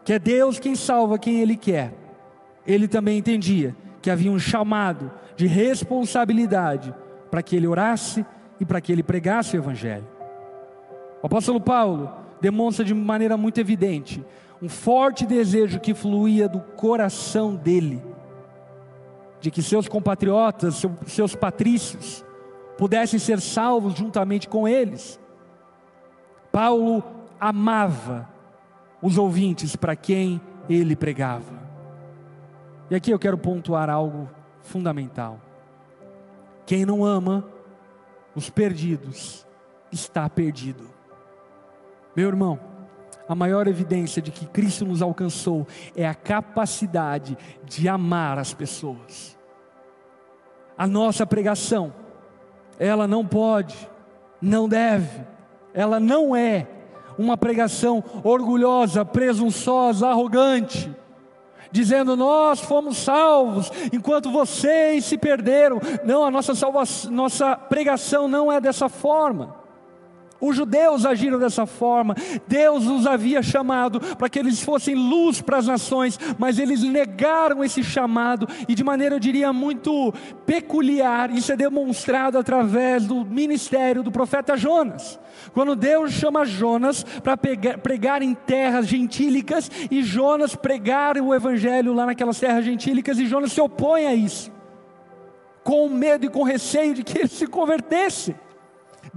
[0.05, 1.93] que é Deus quem salva quem ele quer,
[2.67, 6.95] ele também entendia que havia um chamado de responsabilidade
[7.31, 8.25] para que ele orasse
[8.61, 10.07] e para que ele pregasse o Evangelho.
[11.23, 14.25] O apóstolo Paulo demonstra de maneira muito evidente
[14.63, 18.03] um forte desejo que fluía do coração dele,
[19.41, 22.25] de que seus compatriotas, seus patrícios,
[22.79, 25.21] pudessem ser salvos juntamente com eles.
[26.51, 27.03] Paulo
[27.41, 28.29] amava
[29.03, 31.55] os ouvintes para quem ele pregava.
[32.91, 34.29] E aqui eu quero pontuar algo
[34.63, 35.41] fundamental.
[36.65, 37.45] Quem não ama
[38.35, 39.47] os perdidos
[39.91, 40.89] está perdido.
[42.15, 42.59] Meu irmão,
[43.29, 49.37] a maior evidência de que Cristo nos alcançou é a capacidade de amar as pessoas.
[50.79, 51.93] A nossa pregação,
[52.79, 53.89] ela não pode,
[54.41, 55.36] não deve
[55.77, 56.67] ela não é
[57.19, 60.91] uma pregação orgulhosa, presunçosa, arrogante,
[61.71, 65.79] dizendo nós fomos salvos enquanto vocês se perderam.
[66.05, 69.56] Não, a nossa salvação, nossa pregação não é dessa forma.
[70.41, 72.15] Os judeus agiram dessa forma,
[72.47, 77.65] Deus os havia chamado para que eles fossem luz para as nações, mas eles negaram
[77.65, 80.13] esse chamado e de maneira, eu diria, muito
[80.45, 85.19] peculiar, isso é demonstrado através do ministério do profeta Jonas.
[85.53, 92.07] Quando Deus chama Jonas para pregar em terras gentílicas e Jonas pregar o evangelho lá
[92.07, 94.53] naquelas terras gentílicas e Jonas se opõe a isso,
[95.65, 98.35] com medo e com receio de que ele se convertesse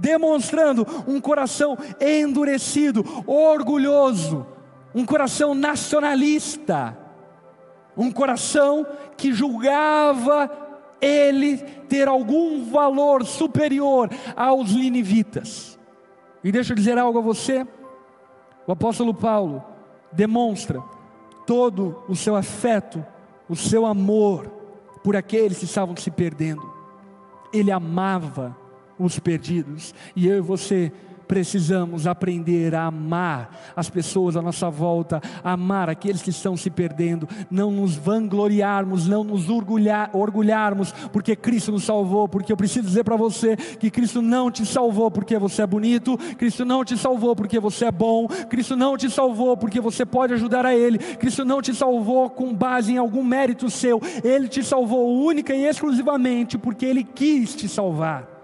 [0.00, 4.46] demonstrando um coração endurecido, orgulhoso,
[4.94, 6.96] um coração nacionalista,
[7.96, 8.86] um coração
[9.16, 10.50] que julgava
[11.00, 11.58] ele
[11.88, 15.78] ter algum valor superior aos linivitas.
[16.42, 17.66] E deixa eu dizer algo a você:
[18.66, 19.62] o apóstolo Paulo
[20.10, 20.82] demonstra
[21.46, 23.04] todo o seu afeto,
[23.48, 24.50] o seu amor
[25.02, 26.62] por aqueles que estavam se perdendo.
[27.52, 28.56] Ele amava
[29.00, 29.94] os perdidos.
[30.14, 30.92] E eu e você
[31.30, 37.28] precisamos aprender a amar as pessoas à nossa volta, amar aqueles que estão se perdendo,
[37.48, 42.28] não nos vangloriarmos, não nos orgulhar, orgulharmos, porque Cristo nos salvou.
[42.28, 46.18] Porque eu preciso dizer para você que Cristo não te salvou porque você é bonito,
[46.36, 50.34] Cristo não te salvou porque você é bom, Cristo não te salvou porque você pode
[50.34, 54.64] ajudar a Ele, Cristo não te salvou com base em algum mérito seu, Ele te
[54.64, 58.39] salvou única e exclusivamente porque Ele quis te salvar.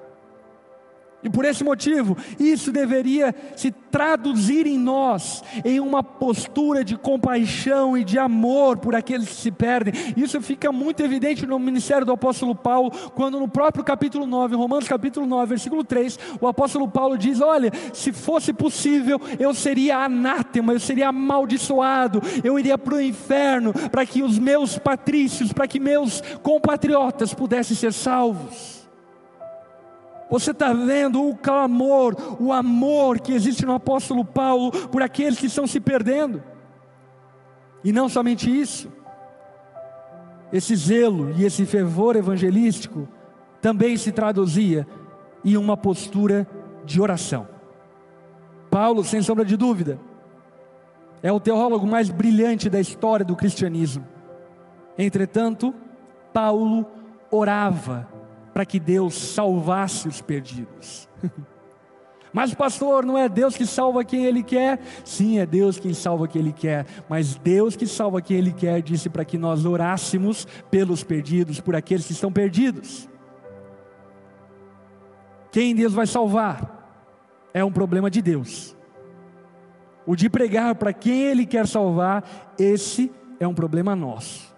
[1.27, 7.99] E por esse motivo, isso deveria se traduzir em nós, em uma postura de compaixão
[7.99, 9.93] e de amor por aqueles que se perdem.
[10.17, 14.87] Isso fica muito evidente no ministério do apóstolo Paulo, quando no próprio capítulo 9, Romanos
[14.87, 20.75] capítulo 9, versículo 3, o apóstolo Paulo diz: Olha, se fosse possível, eu seria anátema,
[20.75, 25.81] eu seria amaldiçoado, eu iria para o inferno, para que os meus patrícios, para que
[25.81, 28.86] meus compatriotas pudessem ser salvos.
[30.31, 35.47] Você está vendo o clamor, o amor que existe no apóstolo Paulo por aqueles que
[35.47, 36.43] estão se perdendo.
[37.85, 38.91] E não somente isso,
[40.53, 43.09] esse zelo e esse fervor evangelístico
[43.61, 44.87] também se traduzia
[45.45, 46.47] em uma postura
[46.85, 47.49] de oração.
[48.71, 49.99] Paulo, sem sombra de dúvida,
[51.23, 54.07] é o teólogo mais brilhante da história do cristianismo.
[54.99, 55.75] Entretanto,
[56.33, 56.87] Paulo
[57.31, 58.09] orava
[58.57, 61.07] para que Deus salvasse os perdidos.
[62.33, 64.81] Mas, pastor, não é Deus que salva quem Ele quer?
[65.05, 66.87] Sim, é Deus quem salva quem Ele quer.
[67.07, 71.77] Mas Deus que salva quem Ele quer disse para que nós orássemos pelos perdidos, por
[71.77, 73.07] aqueles que estão perdidos.
[75.53, 77.13] Quem Deus vai salvar
[77.53, 78.75] é um problema de Deus.
[80.07, 84.56] O de pregar para quem Ele quer salvar, esse é um problema nosso.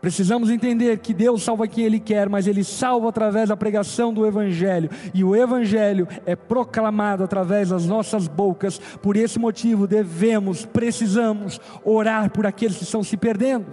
[0.00, 4.26] Precisamos entender que Deus salva quem Ele quer, mas Ele salva através da pregação do
[4.26, 8.78] Evangelho, e o Evangelho é proclamado através das nossas bocas.
[8.78, 13.66] Por esse motivo, devemos, precisamos orar por aqueles que estão se perdendo.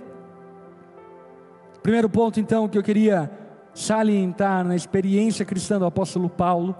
[1.81, 3.31] Primeiro ponto, então, que eu queria
[3.73, 6.75] salientar na experiência cristã do apóstolo Paulo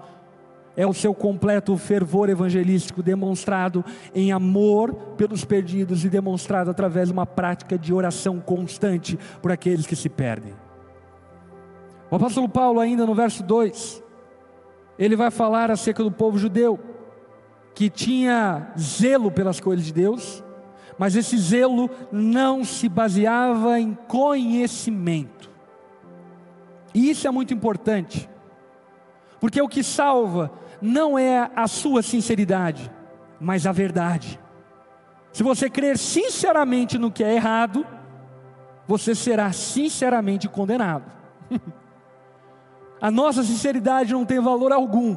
[0.78, 7.12] é o seu completo fervor evangelístico demonstrado em amor pelos perdidos e demonstrado através de
[7.12, 10.54] uma prática de oração constante por aqueles que se perdem.
[12.08, 14.04] O apóstolo Paulo, ainda no verso 2,
[14.96, 16.78] ele vai falar acerca do povo judeu,
[17.74, 20.44] que tinha zelo pelas coisas de Deus,
[20.96, 25.50] mas esse zelo não se baseava em conhecimento.
[26.94, 28.30] E isso é muito importante,
[29.40, 32.90] porque o que salva não é a sua sinceridade,
[33.40, 34.38] mas a verdade.
[35.32, 37.86] Se você crer sinceramente no que é errado,
[38.86, 41.04] você será sinceramente condenado.
[43.00, 45.16] a nossa sinceridade não tem valor algum.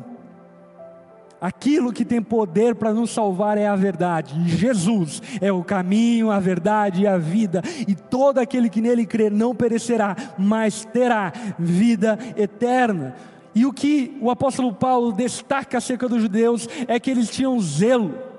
[1.41, 4.47] Aquilo que tem poder para nos salvar é a verdade.
[4.47, 7.63] Jesus é o caminho, a verdade e a vida.
[7.87, 13.15] E todo aquele que nele crer não perecerá, mas terá vida eterna.
[13.53, 18.31] E o que o apóstolo Paulo destaca acerca dos judeus é que eles tinham zelo.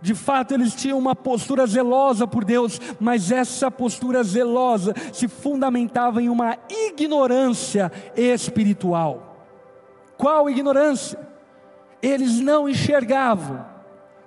[0.00, 6.22] De fato, eles tinham uma postura zelosa por Deus, mas essa postura zelosa se fundamentava
[6.22, 9.46] em uma ignorância espiritual.
[10.16, 11.18] Qual ignorância?
[12.00, 13.66] Eles não enxergavam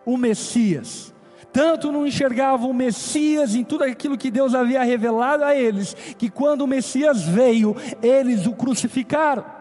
[0.05, 1.13] o Messias,
[1.53, 6.29] tanto não enxergavam o Messias em tudo aquilo que Deus havia revelado a eles, que
[6.29, 9.60] quando o Messias veio, eles o crucificaram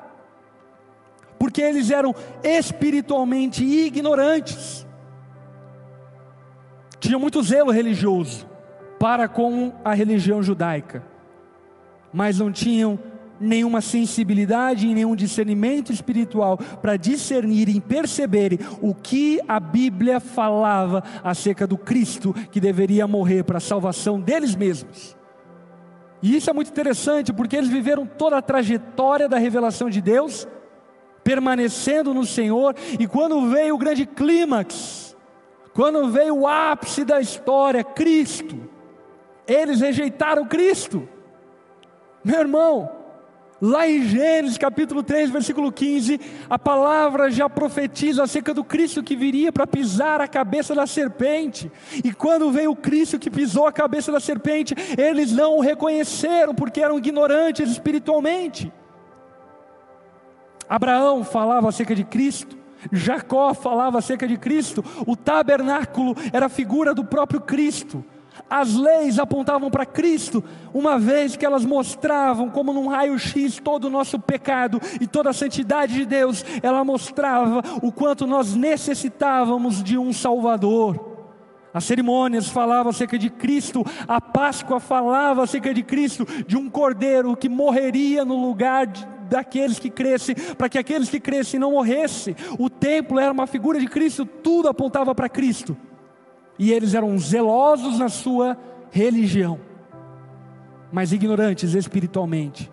[1.40, 4.86] porque eles eram espiritualmente ignorantes.
[7.00, 8.46] Tinham muito zelo religioso
[8.98, 11.02] para com a religião judaica,
[12.12, 12.98] mas não tinham
[13.40, 21.02] nenhuma sensibilidade e nenhum discernimento espiritual para discernirem e perceberem o que a Bíblia falava
[21.24, 25.16] acerca do Cristo que deveria morrer para a salvação deles mesmos.
[26.22, 30.46] E isso é muito interessante porque eles viveram toda a trajetória da revelação de Deus
[31.30, 35.16] permanecendo no Senhor, e quando veio o grande clímax,
[35.72, 38.56] quando veio o ápice da história, Cristo,
[39.46, 41.08] eles rejeitaram Cristo.
[42.24, 42.90] Meu irmão,
[43.62, 49.14] lá em Gênesis capítulo 3, versículo 15, a palavra já profetiza acerca do Cristo que
[49.14, 51.70] viria para pisar a cabeça da serpente.
[52.02, 56.56] E quando veio o Cristo que pisou a cabeça da serpente, eles não o reconheceram
[56.56, 58.72] porque eram ignorantes espiritualmente.
[60.70, 62.56] Abraão falava acerca de Cristo,
[62.92, 68.04] Jacó falava acerca de Cristo, o tabernáculo era a figura do próprio Cristo.
[68.48, 73.90] As leis apontavam para Cristo, uma vez que elas mostravam, como num raio-x, todo o
[73.90, 79.98] nosso pecado e toda a santidade de Deus, ela mostrava o quanto nós necessitávamos de
[79.98, 81.08] um Salvador.
[81.74, 87.36] As cerimônias falavam acerca de Cristo, a Páscoa falava acerca de Cristo, de um cordeiro
[87.36, 92.34] que morreria no lugar de, daqueles que crescem, para que aqueles que crescem não morressem.
[92.58, 95.76] O templo era uma figura de Cristo, tudo apontava para Cristo.
[96.58, 98.58] E eles eram zelosos na sua
[98.90, 99.58] religião,
[100.92, 102.70] mas ignorantes espiritualmente.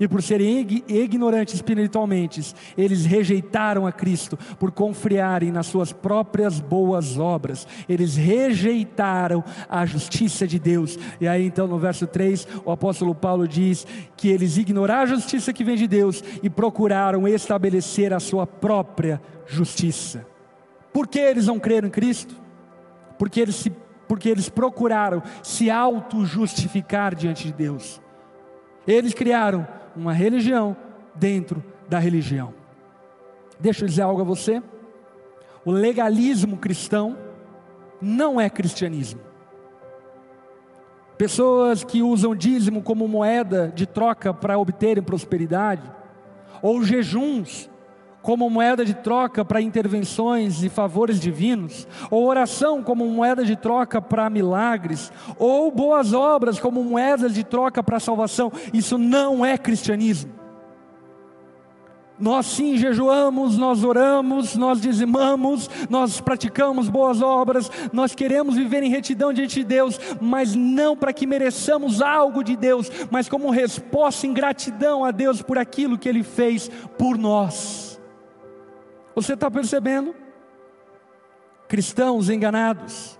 [0.00, 7.18] E por serem ignorantes espiritualmente, eles rejeitaram a Cristo por confiarem nas suas próprias boas
[7.18, 7.68] obras.
[7.86, 10.98] Eles rejeitaram a justiça de Deus.
[11.20, 13.86] E aí então no verso 3, o apóstolo Paulo diz
[14.16, 19.20] que eles ignoraram a justiça que vem de Deus e procuraram estabelecer a sua própria
[19.46, 20.26] justiça.
[20.94, 22.34] Por que eles não creram em Cristo?
[23.18, 23.70] Porque eles, se,
[24.08, 28.00] porque eles procuraram se auto-justificar diante de Deus.
[28.86, 29.66] Eles criaram
[29.96, 30.76] uma religião
[31.14, 32.52] dentro da religião.
[33.58, 34.62] Deixa eu dizer algo a você.
[35.64, 37.16] O legalismo cristão
[38.00, 39.20] não é cristianismo.
[41.16, 45.82] Pessoas que usam dízimo como moeda de troca para obterem prosperidade,
[46.62, 47.69] ou jejuns
[48.22, 54.00] como moeda de troca para intervenções e favores divinos, ou oração como moeda de troca
[54.00, 58.52] para milagres, ou boas obras como moedas de troca para salvação.
[58.72, 60.40] Isso não é cristianismo.
[62.20, 68.90] Nós sim jejuamos, nós oramos, nós dizimamos, nós praticamos boas obras, nós queremos viver em
[68.90, 74.26] retidão diante de Deus, mas não para que mereçamos algo de Deus, mas como resposta
[74.26, 77.89] em gratidão a Deus por aquilo que Ele fez por nós.
[79.20, 80.14] Você está percebendo?
[81.68, 83.18] Cristãos enganados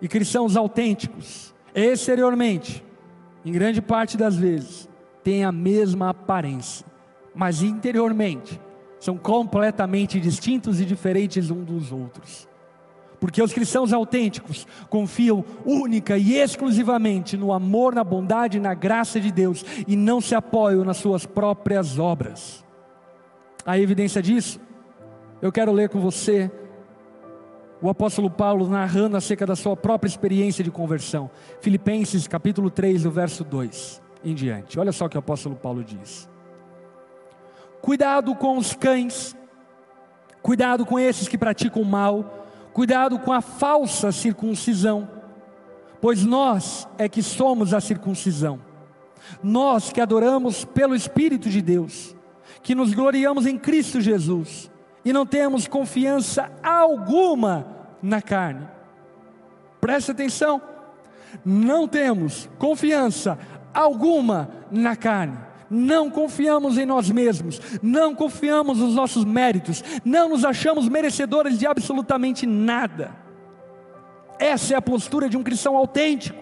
[0.00, 2.82] e cristãos autênticos, exteriormente,
[3.44, 4.88] em grande parte das vezes,
[5.22, 6.86] têm a mesma aparência,
[7.34, 8.58] mas interiormente
[8.98, 12.48] são completamente distintos e diferentes uns dos outros.
[13.20, 19.20] Porque os cristãos autênticos confiam única e exclusivamente no amor, na bondade e na graça
[19.20, 22.64] de Deus e não se apoiam nas suas próprias obras.
[23.66, 24.64] A evidência disso
[25.44, 26.50] eu quero ler com você
[27.82, 31.30] o apóstolo Paulo narrando acerca da sua própria experiência de conversão.
[31.60, 34.80] Filipenses capítulo 3, do verso 2 em diante.
[34.80, 36.30] Olha só o que o apóstolo Paulo diz.
[37.82, 39.36] Cuidado com os cães,
[40.40, 45.06] cuidado com esses que praticam mal, cuidado com a falsa circuncisão,
[46.00, 48.58] pois nós é que somos a circuncisão.
[49.42, 52.16] Nós que adoramos pelo Espírito de Deus,
[52.62, 54.72] que nos gloriamos em Cristo Jesus
[55.04, 57.66] e não temos confiança alguma
[58.02, 58.66] na carne.
[59.80, 60.62] Preste atenção,
[61.44, 63.38] não temos confiança
[63.72, 65.36] alguma na carne.
[65.68, 71.66] Não confiamos em nós mesmos, não confiamos nos nossos méritos, não nos achamos merecedores de
[71.66, 73.10] absolutamente nada.
[74.38, 76.38] Essa é a postura de um cristão autêntico.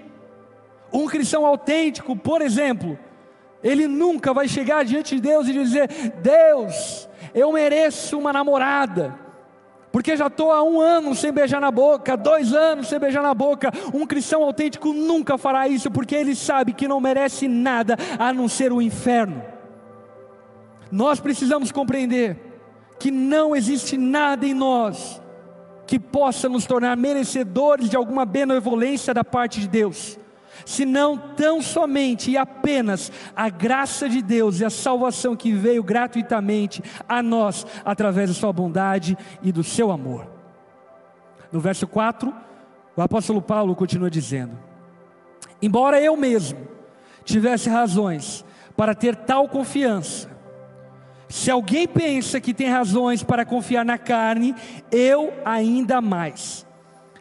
[0.93, 2.99] Um cristão autêntico, por exemplo,
[3.63, 5.89] ele nunca vai chegar diante de Deus e dizer:
[6.21, 9.19] Deus, eu mereço uma namorada,
[9.91, 13.35] porque já estou há um ano sem beijar na boca, dois anos sem beijar na
[13.35, 13.71] boca.
[13.93, 18.49] Um cristão autêntico nunca fará isso, porque ele sabe que não merece nada a não
[18.49, 19.43] ser o inferno.
[20.91, 22.39] Nós precisamos compreender
[22.99, 25.21] que não existe nada em nós
[25.87, 30.19] que possa nos tornar merecedores de alguma benevolência da parte de Deus
[30.65, 36.83] senão tão somente e apenas a graça de Deus e a salvação que veio gratuitamente
[37.09, 40.27] a nós através da sua bondade e do seu amor.
[41.51, 42.33] No verso 4,
[42.97, 44.59] o apóstolo Paulo continua dizendo:
[45.61, 46.67] Embora eu mesmo
[47.25, 48.45] tivesse razões
[48.77, 50.31] para ter tal confiança,
[51.29, 54.55] se alguém pensa que tem razões para confiar na carne,
[54.91, 56.67] eu ainda mais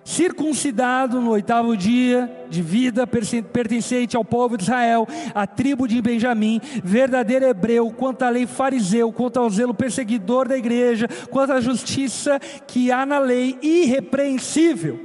[0.04, 6.60] circuncidado no oitavo dia de vida, pertencente ao povo de Israel, a tribo de Benjamim,
[6.84, 12.40] verdadeiro hebreu, quanto à lei fariseu, quanto ao zelo perseguidor da igreja, quanto à justiça
[12.68, 15.00] que há na lei, irrepreensível.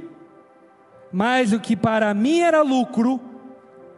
[1.11, 3.19] Mas o que para mim era lucro,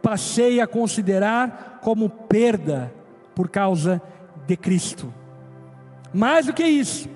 [0.02, 2.92] passei a considerar como perda
[3.34, 4.00] por causa
[4.46, 5.12] de Cristo.
[6.12, 7.08] Mais do que isso,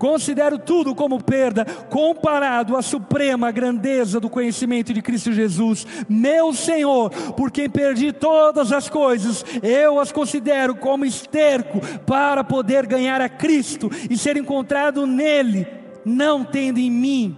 [0.00, 7.10] Considero tudo como perda comparado à suprema grandeza do conhecimento de Cristo Jesus, meu Senhor,
[7.36, 13.28] por quem perdi todas as coisas, eu as considero como esterco para poder ganhar a
[13.28, 15.66] Cristo e ser encontrado nele,
[16.02, 17.36] não tendo em mim,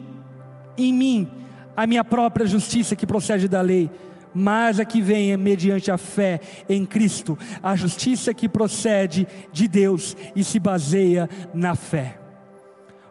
[0.79, 1.29] em mim,
[1.77, 3.91] a minha própria justiça que procede da lei
[4.35, 9.69] mas a que vem é mediante a fé em Cristo, a justiça que procede de
[9.69, 12.22] Deus e se baseia na fé.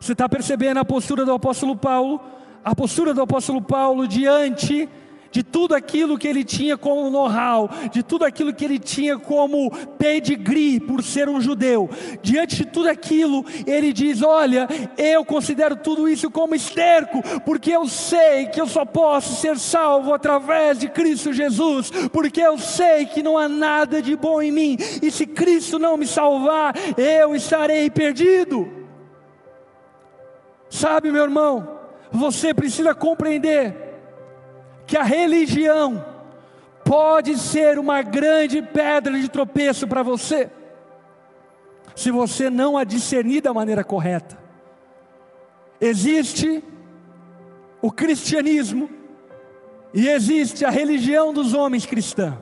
[0.01, 2.19] Você está percebendo a postura do apóstolo Paulo?
[2.65, 4.89] A postura do apóstolo Paulo diante
[5.31, 9.69] de tudo aquilo que ele tinha como know-how, de tudo aquilo que ele tinha como
[9.99, 11.87] pedigree por ser um judeu.
[12.23, 17.87] Diante de tudo aquilo, ele diz: Olha, eu considero tudo isso como esterco, porque eu
[17.87, 23.21] sei que eu só posso ser salvo através de Cristo Jesus, porque eu sei que
[23.21, 27.87] não há nada de bom em mim, e se Cristo não me salvar, eu estarei
[27.91, 28.80] perdido.
[30.71, 33.75] Sabe, meu irmão, você precisa compreender
[34.87, 36.03] que a religião
[36.85, 40.49] pode ser uma grande pedra de tropeço para você,
[41.93, 44.39] se você não a discernir da maneira correta.
[45.79, 46.63] Existe
[47.81, 48.89] o cristianismo
[49.93, 52.37] e existe a religião dos homens cristã.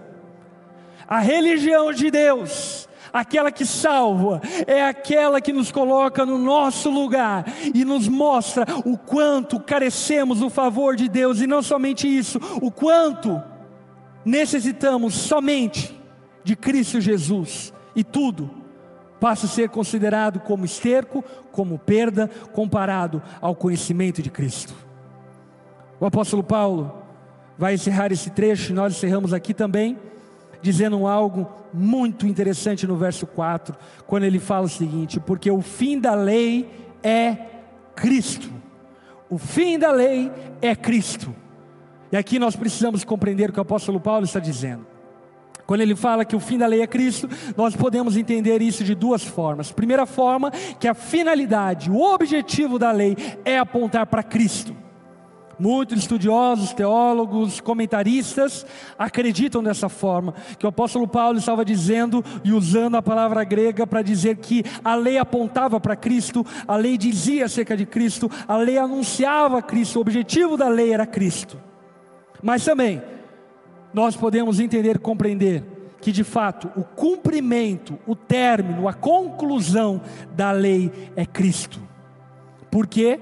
[1.07, 7.45] A religião de Deus aquela que salva, é aquela que nos coloca no nosso lugar
[7.73, 12.71] e nos mostra o quanto carecemos do favor de Deus, e não somente isso, o
[12.71, 13.41] quanto
[14.23, 15.99] necessitamos somente
[16.43, 18.49] de Cristo Jesus, e tudo
[19.19, 24.73] passa a ser considerado como esterco, como perda, comparado ao conhecimento de Cristo.
[25.99, 27.03] O apóstolo Paulo
[27.57, 29.97] vai encerrar esse trecho, nós encerramos aqui também
[30.61, 35.99] dizendo algo muito interessante no verso 4, quando ele fala o seguinte: porque o fim
[35.99, 36.69] da lei
[37.03, 37.37] é
[37.95, 38.49] Cristo.
[39.29, 40.31] O fim da lei
[40.61, 41.35] é Cristo.
[42.11, 44.87] E aqui nós precisamos compreender o que o apóstolo Paulo está dizendo.
[45.67, 48.95] Quando ele fala que o fim da lei é Cristo, nós podemos entender isso de
[48.95, 49.71] duas formas.
[49.71, 50.49] Primeira forma,
[50.79, 54.75] que a finalidade, o objetivo da lei é apontar para Cristo.
[55.59, 58.65] Muitos estudiosos, teólogos, comentaristas
[58.97, 64.01] acreditam dessa forma, que o apóstolo Paulo estava dizendo e usando a palavra grega para
[64.01, 68.77] dizer que a lei apontava para Cristo, a lei dizia acerca de Cristo, a lei
[68.77, 71.59] anunciava Cristo, o objetivo da lei era Cristo.
[72.41, 73.01] Mas também
[73.93, 75.63] nós podemos entender e compreender
[75.99, 80.01] que de fato o cumprimento, o término, a conclusão
[80.33, 81.81] da lei é Cristo.
[82.71, 83.19] Porque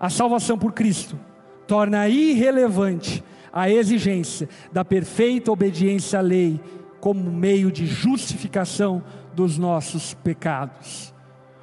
[0.00, 1.18] a salvação por Cristo
[1.66, 6.60] torna irrelevante a exigência da perfeita obediência à lei
[7.00, 9.02] como meio de justificação
[9.34, 11.12] dos nossos pecados.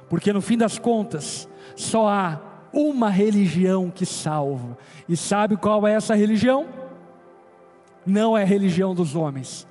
[0.08, 2.40] Porque no fim das contas, só há
[2.72, 4.76] uma religião que salva.
[5.08, 6.66] E sabe qual é essa religião?
[8.04, 9.66] Não é a religião dos homens,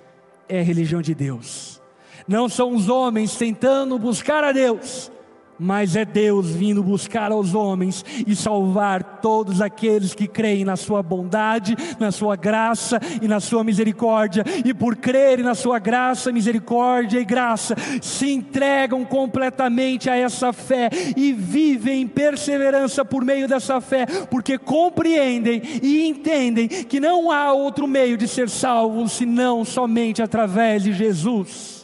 [0.47, 1.81] é a religião de Deus.
[2.27, 5.11] Não são os homens tentando buscar a Deus,
[5.59, 11.03] mas é Deus vindo buscar aos homens e salvar todos aqueles que creem na Sua
[11.03, 17.19] bondade, na Sua graça e na Sua misericórdia, e por crerem na Sua graça, misericórdia
[17.19, 23.81] e graça, se entregam completamente a essa fé e vivem em perseverança por meio dessa
[23.81, 30.21] fé, porque compreendem e entendem que não há outro meio de ser salvo senão somente
[30.21, 31.78] através de Jesus.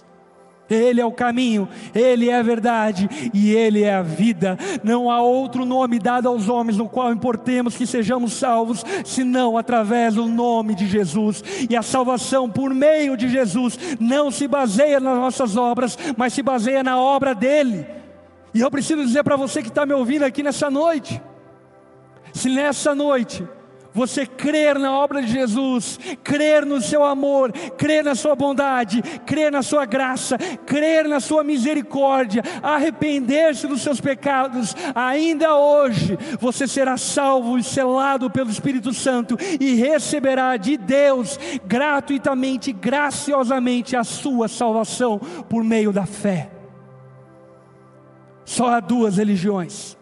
[0.69, 4.57] Ele é o caminho, Ele é a verdade e Ele é a vida.
[4.83, 10.15] Não há outro nome dado aos homens no qual importemos que sejamos salvos, senão através
[10.15, 11.43] do nome de Jesus.
[11.69, 16.41] E a salvação por meio de Jesus não se baseia nas nossas obras, mas se
[16.41, 17.85] baseia na obra dele.
[18.53, 21.21] E eu preciso dizer para você que está me ouvindo aqui nessa noite:
[22.33, 23.45] se nessa noite
[23.95, 29.49] você crer na obra de Jesus, crer no seu amor, crer na sua bondade, crer
[29.49, 36.97] na sua graça, crer na sua misericórdia, arrepender-se dos seus pecados, ainda hoje você será
[36.97, 45.19] salvo e selado pelo Espírito Santo e receberá de Deus gratuitamente, graciosamente a sua salvação
[45.49, 46.51] por meio da fé.
[48.43, 49.97] Só há duas religiões: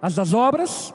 [0.00, 0.94] as das obras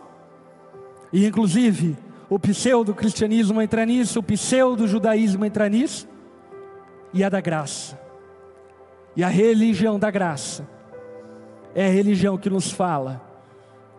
[1.11, 1.97] e inclusive
[2.29, 6.07] o pseudo-cristianismo entra nisso, o pseudo-judaísmo entra nisso,
[7.13, 7.99] e a da graça.
[9.15, 10.67] E a religião da graça
[11.73, 13.27] é a religião que nos fala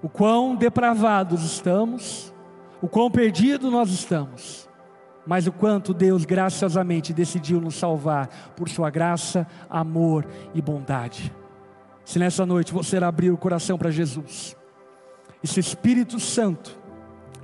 [0.02, 2.32] o quão depravados estamos,
[2.80, 4.68] o quão perdidos nós estamos,
[5.26, 11.34] mas o quanto Deus graciosamente decidiu nos salvar por Sua graça, amor e bondade.
[12.04, 14.56] Se nessa noite você abrir o coração para Jesus,
[15.42, 16.78] e se o Espírito Santo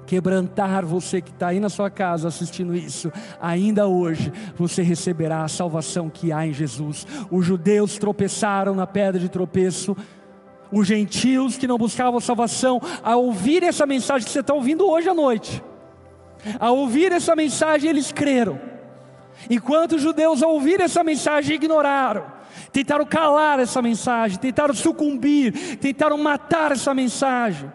[0.06, 5.48] quebrantar você que está aí na sua casa assistindo isso, ainda hoje você receberá a
[5.48, 7.06] salvação que há em Jesus.
[7.30, 9.96] Os judeus tropeçaram na pedra de tropeço,
[10.70, 15.08] os gentios que não buscavam salvação, a ouvir essa mensagem que você está ouvindo hoje
[15.08, 15.62] à noite,
[16.58, 18.60] a ouvir essa mensagem, eles creram.
[19.48, 22.24] Enquanto os judeus, a ouvir essa mensagem, ignoraram,
[22.72, 27.70] tentaram calar essa mensagem, tentaram sucumbir, tentaram matar essa mensagem.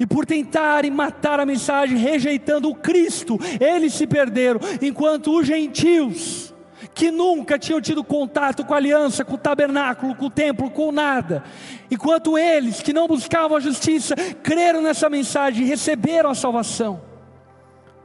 [0.00, 6.54] E por tentarem matar a mensagem, rejeitando o Cristo, eles se perderam, enquanto os gentios,
[6.94, 10.92] que nunca tinham tido contato com a aliança, com o tabernáculo, com o templo, com
[10.92, 11.42] nada,
[11.90, 17.00] enquanto eles, que não buscavam a justiça, creram nessa mensagem e receberam a salvação,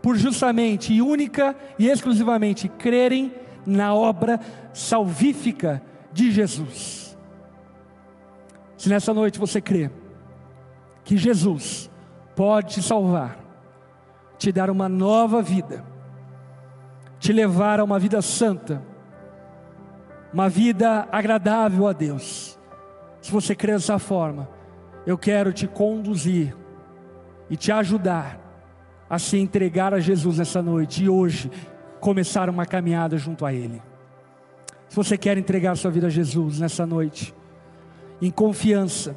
[0.02, 3.32] por justamente e única e exclusivamente crerem
[3.66, 4.40] na obra
[4.74, 5.82] salvífica
[6.12, 7.18] de Jesus.
[8.78, 9.90] Se nessa noite você crê,
[11.04, 11.90] que Jesus
[12.36, 13.38] pode te salvar,
[14.38, 15.84] te dar uma nova vida,
[17.20, 18.82] te levar a uma vida santa,
[20.34, 22.58] uma vida agradável a Deus.
[23.22, 24.50] Se você crê dessa forma,
[25.06, 26.56] eu quero te conduzir
[27.50, 28.40] e te ajudar
[29.10, 31.52] a se entregar a Jesus nessa noite e hoje
[32.00, 33.82] começar uma caminhada junto a Ele.
[34.90, 37.34] Se você quer entregar sua vida a Jesus nessa noite,
[38.22, 39.16] em confiança,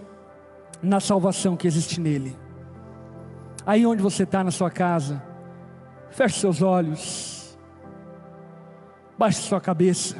[0.82, 2.36] na salvação que existe nele.
[3.66, 5.22] Aí onde você está na sua casa,
[6.10, 7.58] feche seus olhos,
[9.18, 10.16] baixe sua cabeça.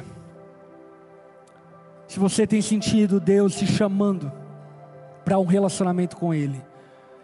[2.07, 4.31] Se você tem sentido Deus te chamando
[5.23, 6.61] para um relacionamento com Ele,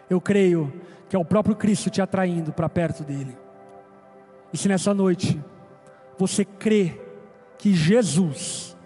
[0.08, 0.72] eu creio
[1.08, 3.36] que é o próprio Cristo te atraindo para perto dele.
[4.52, 5.42] E se nessa noite
[6.18, 7.00] você crê
[7.58, 8.76] que Jesus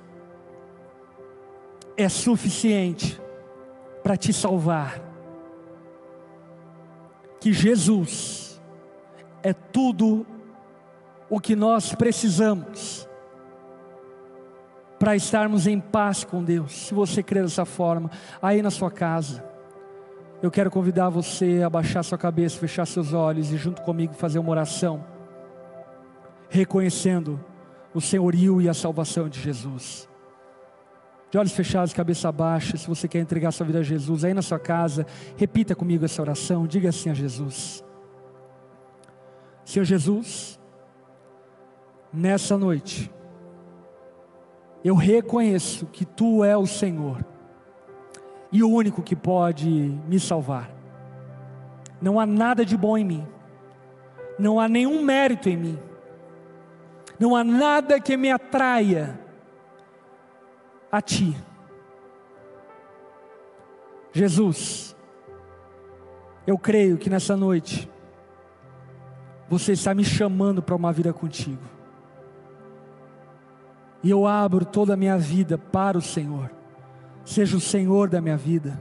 [1.97, 3.21] é suficiente
[4.09, 5.03] para te salvar.
[7.39, 8.59] Que Jesus
[9.43, 10.27] é tudo
[11.29, 13.07] o que nós precisamos
[14.99, 16.87] para estarmos em paz com Deus.
[16.87, 19.45] Se você crer dessa forma, aí na sua casa,
[20.41, 24.39] eu quero convidar você a baixar sua cabeça, fechar seus olhos e junto comigo fazer
[24.39, 25.05] uma oração,
[26.49, 27.39] reconhecendo
[27.93, 30.09] o senhorio e a salvação de Jesus
[31.31, 34.41] de olhos fechados, cabeça baixa, se você quer entregar sua vida a Jesus, aí na
[34.43, 35.07] sua casa,
[35.37, 37.85] repita comigo essa oração, diga assim a Jesus:
[39.65, 40.59] Senhor Jesus,
[42.13, 43.11] nessa noite,
[44.83, 47.25] eu reconheço que Tu é o Senhor
[48.51, 49.69] e o único que pode
[50.09, 50.71] me salvar.
[52.01, 53.27] Não há nada de bom em mim,
[54.39, 55.79] não há nenhum mérito em mim,
[57.21, 59.28] não há nada que me atraia
[60.91, 61.37] a Ti.
[64.13, 64.97] Jesus,
[66.47, 67.89] eu creio que nessa noite,
[69.49, 71.63] você está me chamando para uma vida contigo.
[74.03, 76.51] E eu abro toda a minha vida para o Senhor.
[77.25, 78.81] Seja o Senhor da minha vida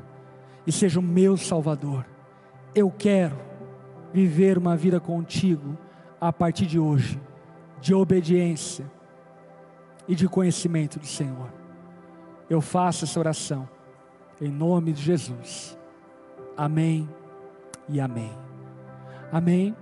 [0.66, 2.06] e seja o meu Salvador.
[2.74, 3.36] Eu quero
[4.14, 5.78] viver uma vida contigo
[6.20, 7.20] a partir de hoje,
[7.82, 8.90] de obediência
[10.08, 11.57] e de conhecimento do Senhor
[12.50, 13.68] eu faço essa oração,
[14.42, 15.78] em nome de Jesus.
[16.56, 17.08] Amém
[17.90, 18.32] e amém.
[19.32, 19.76] Amém.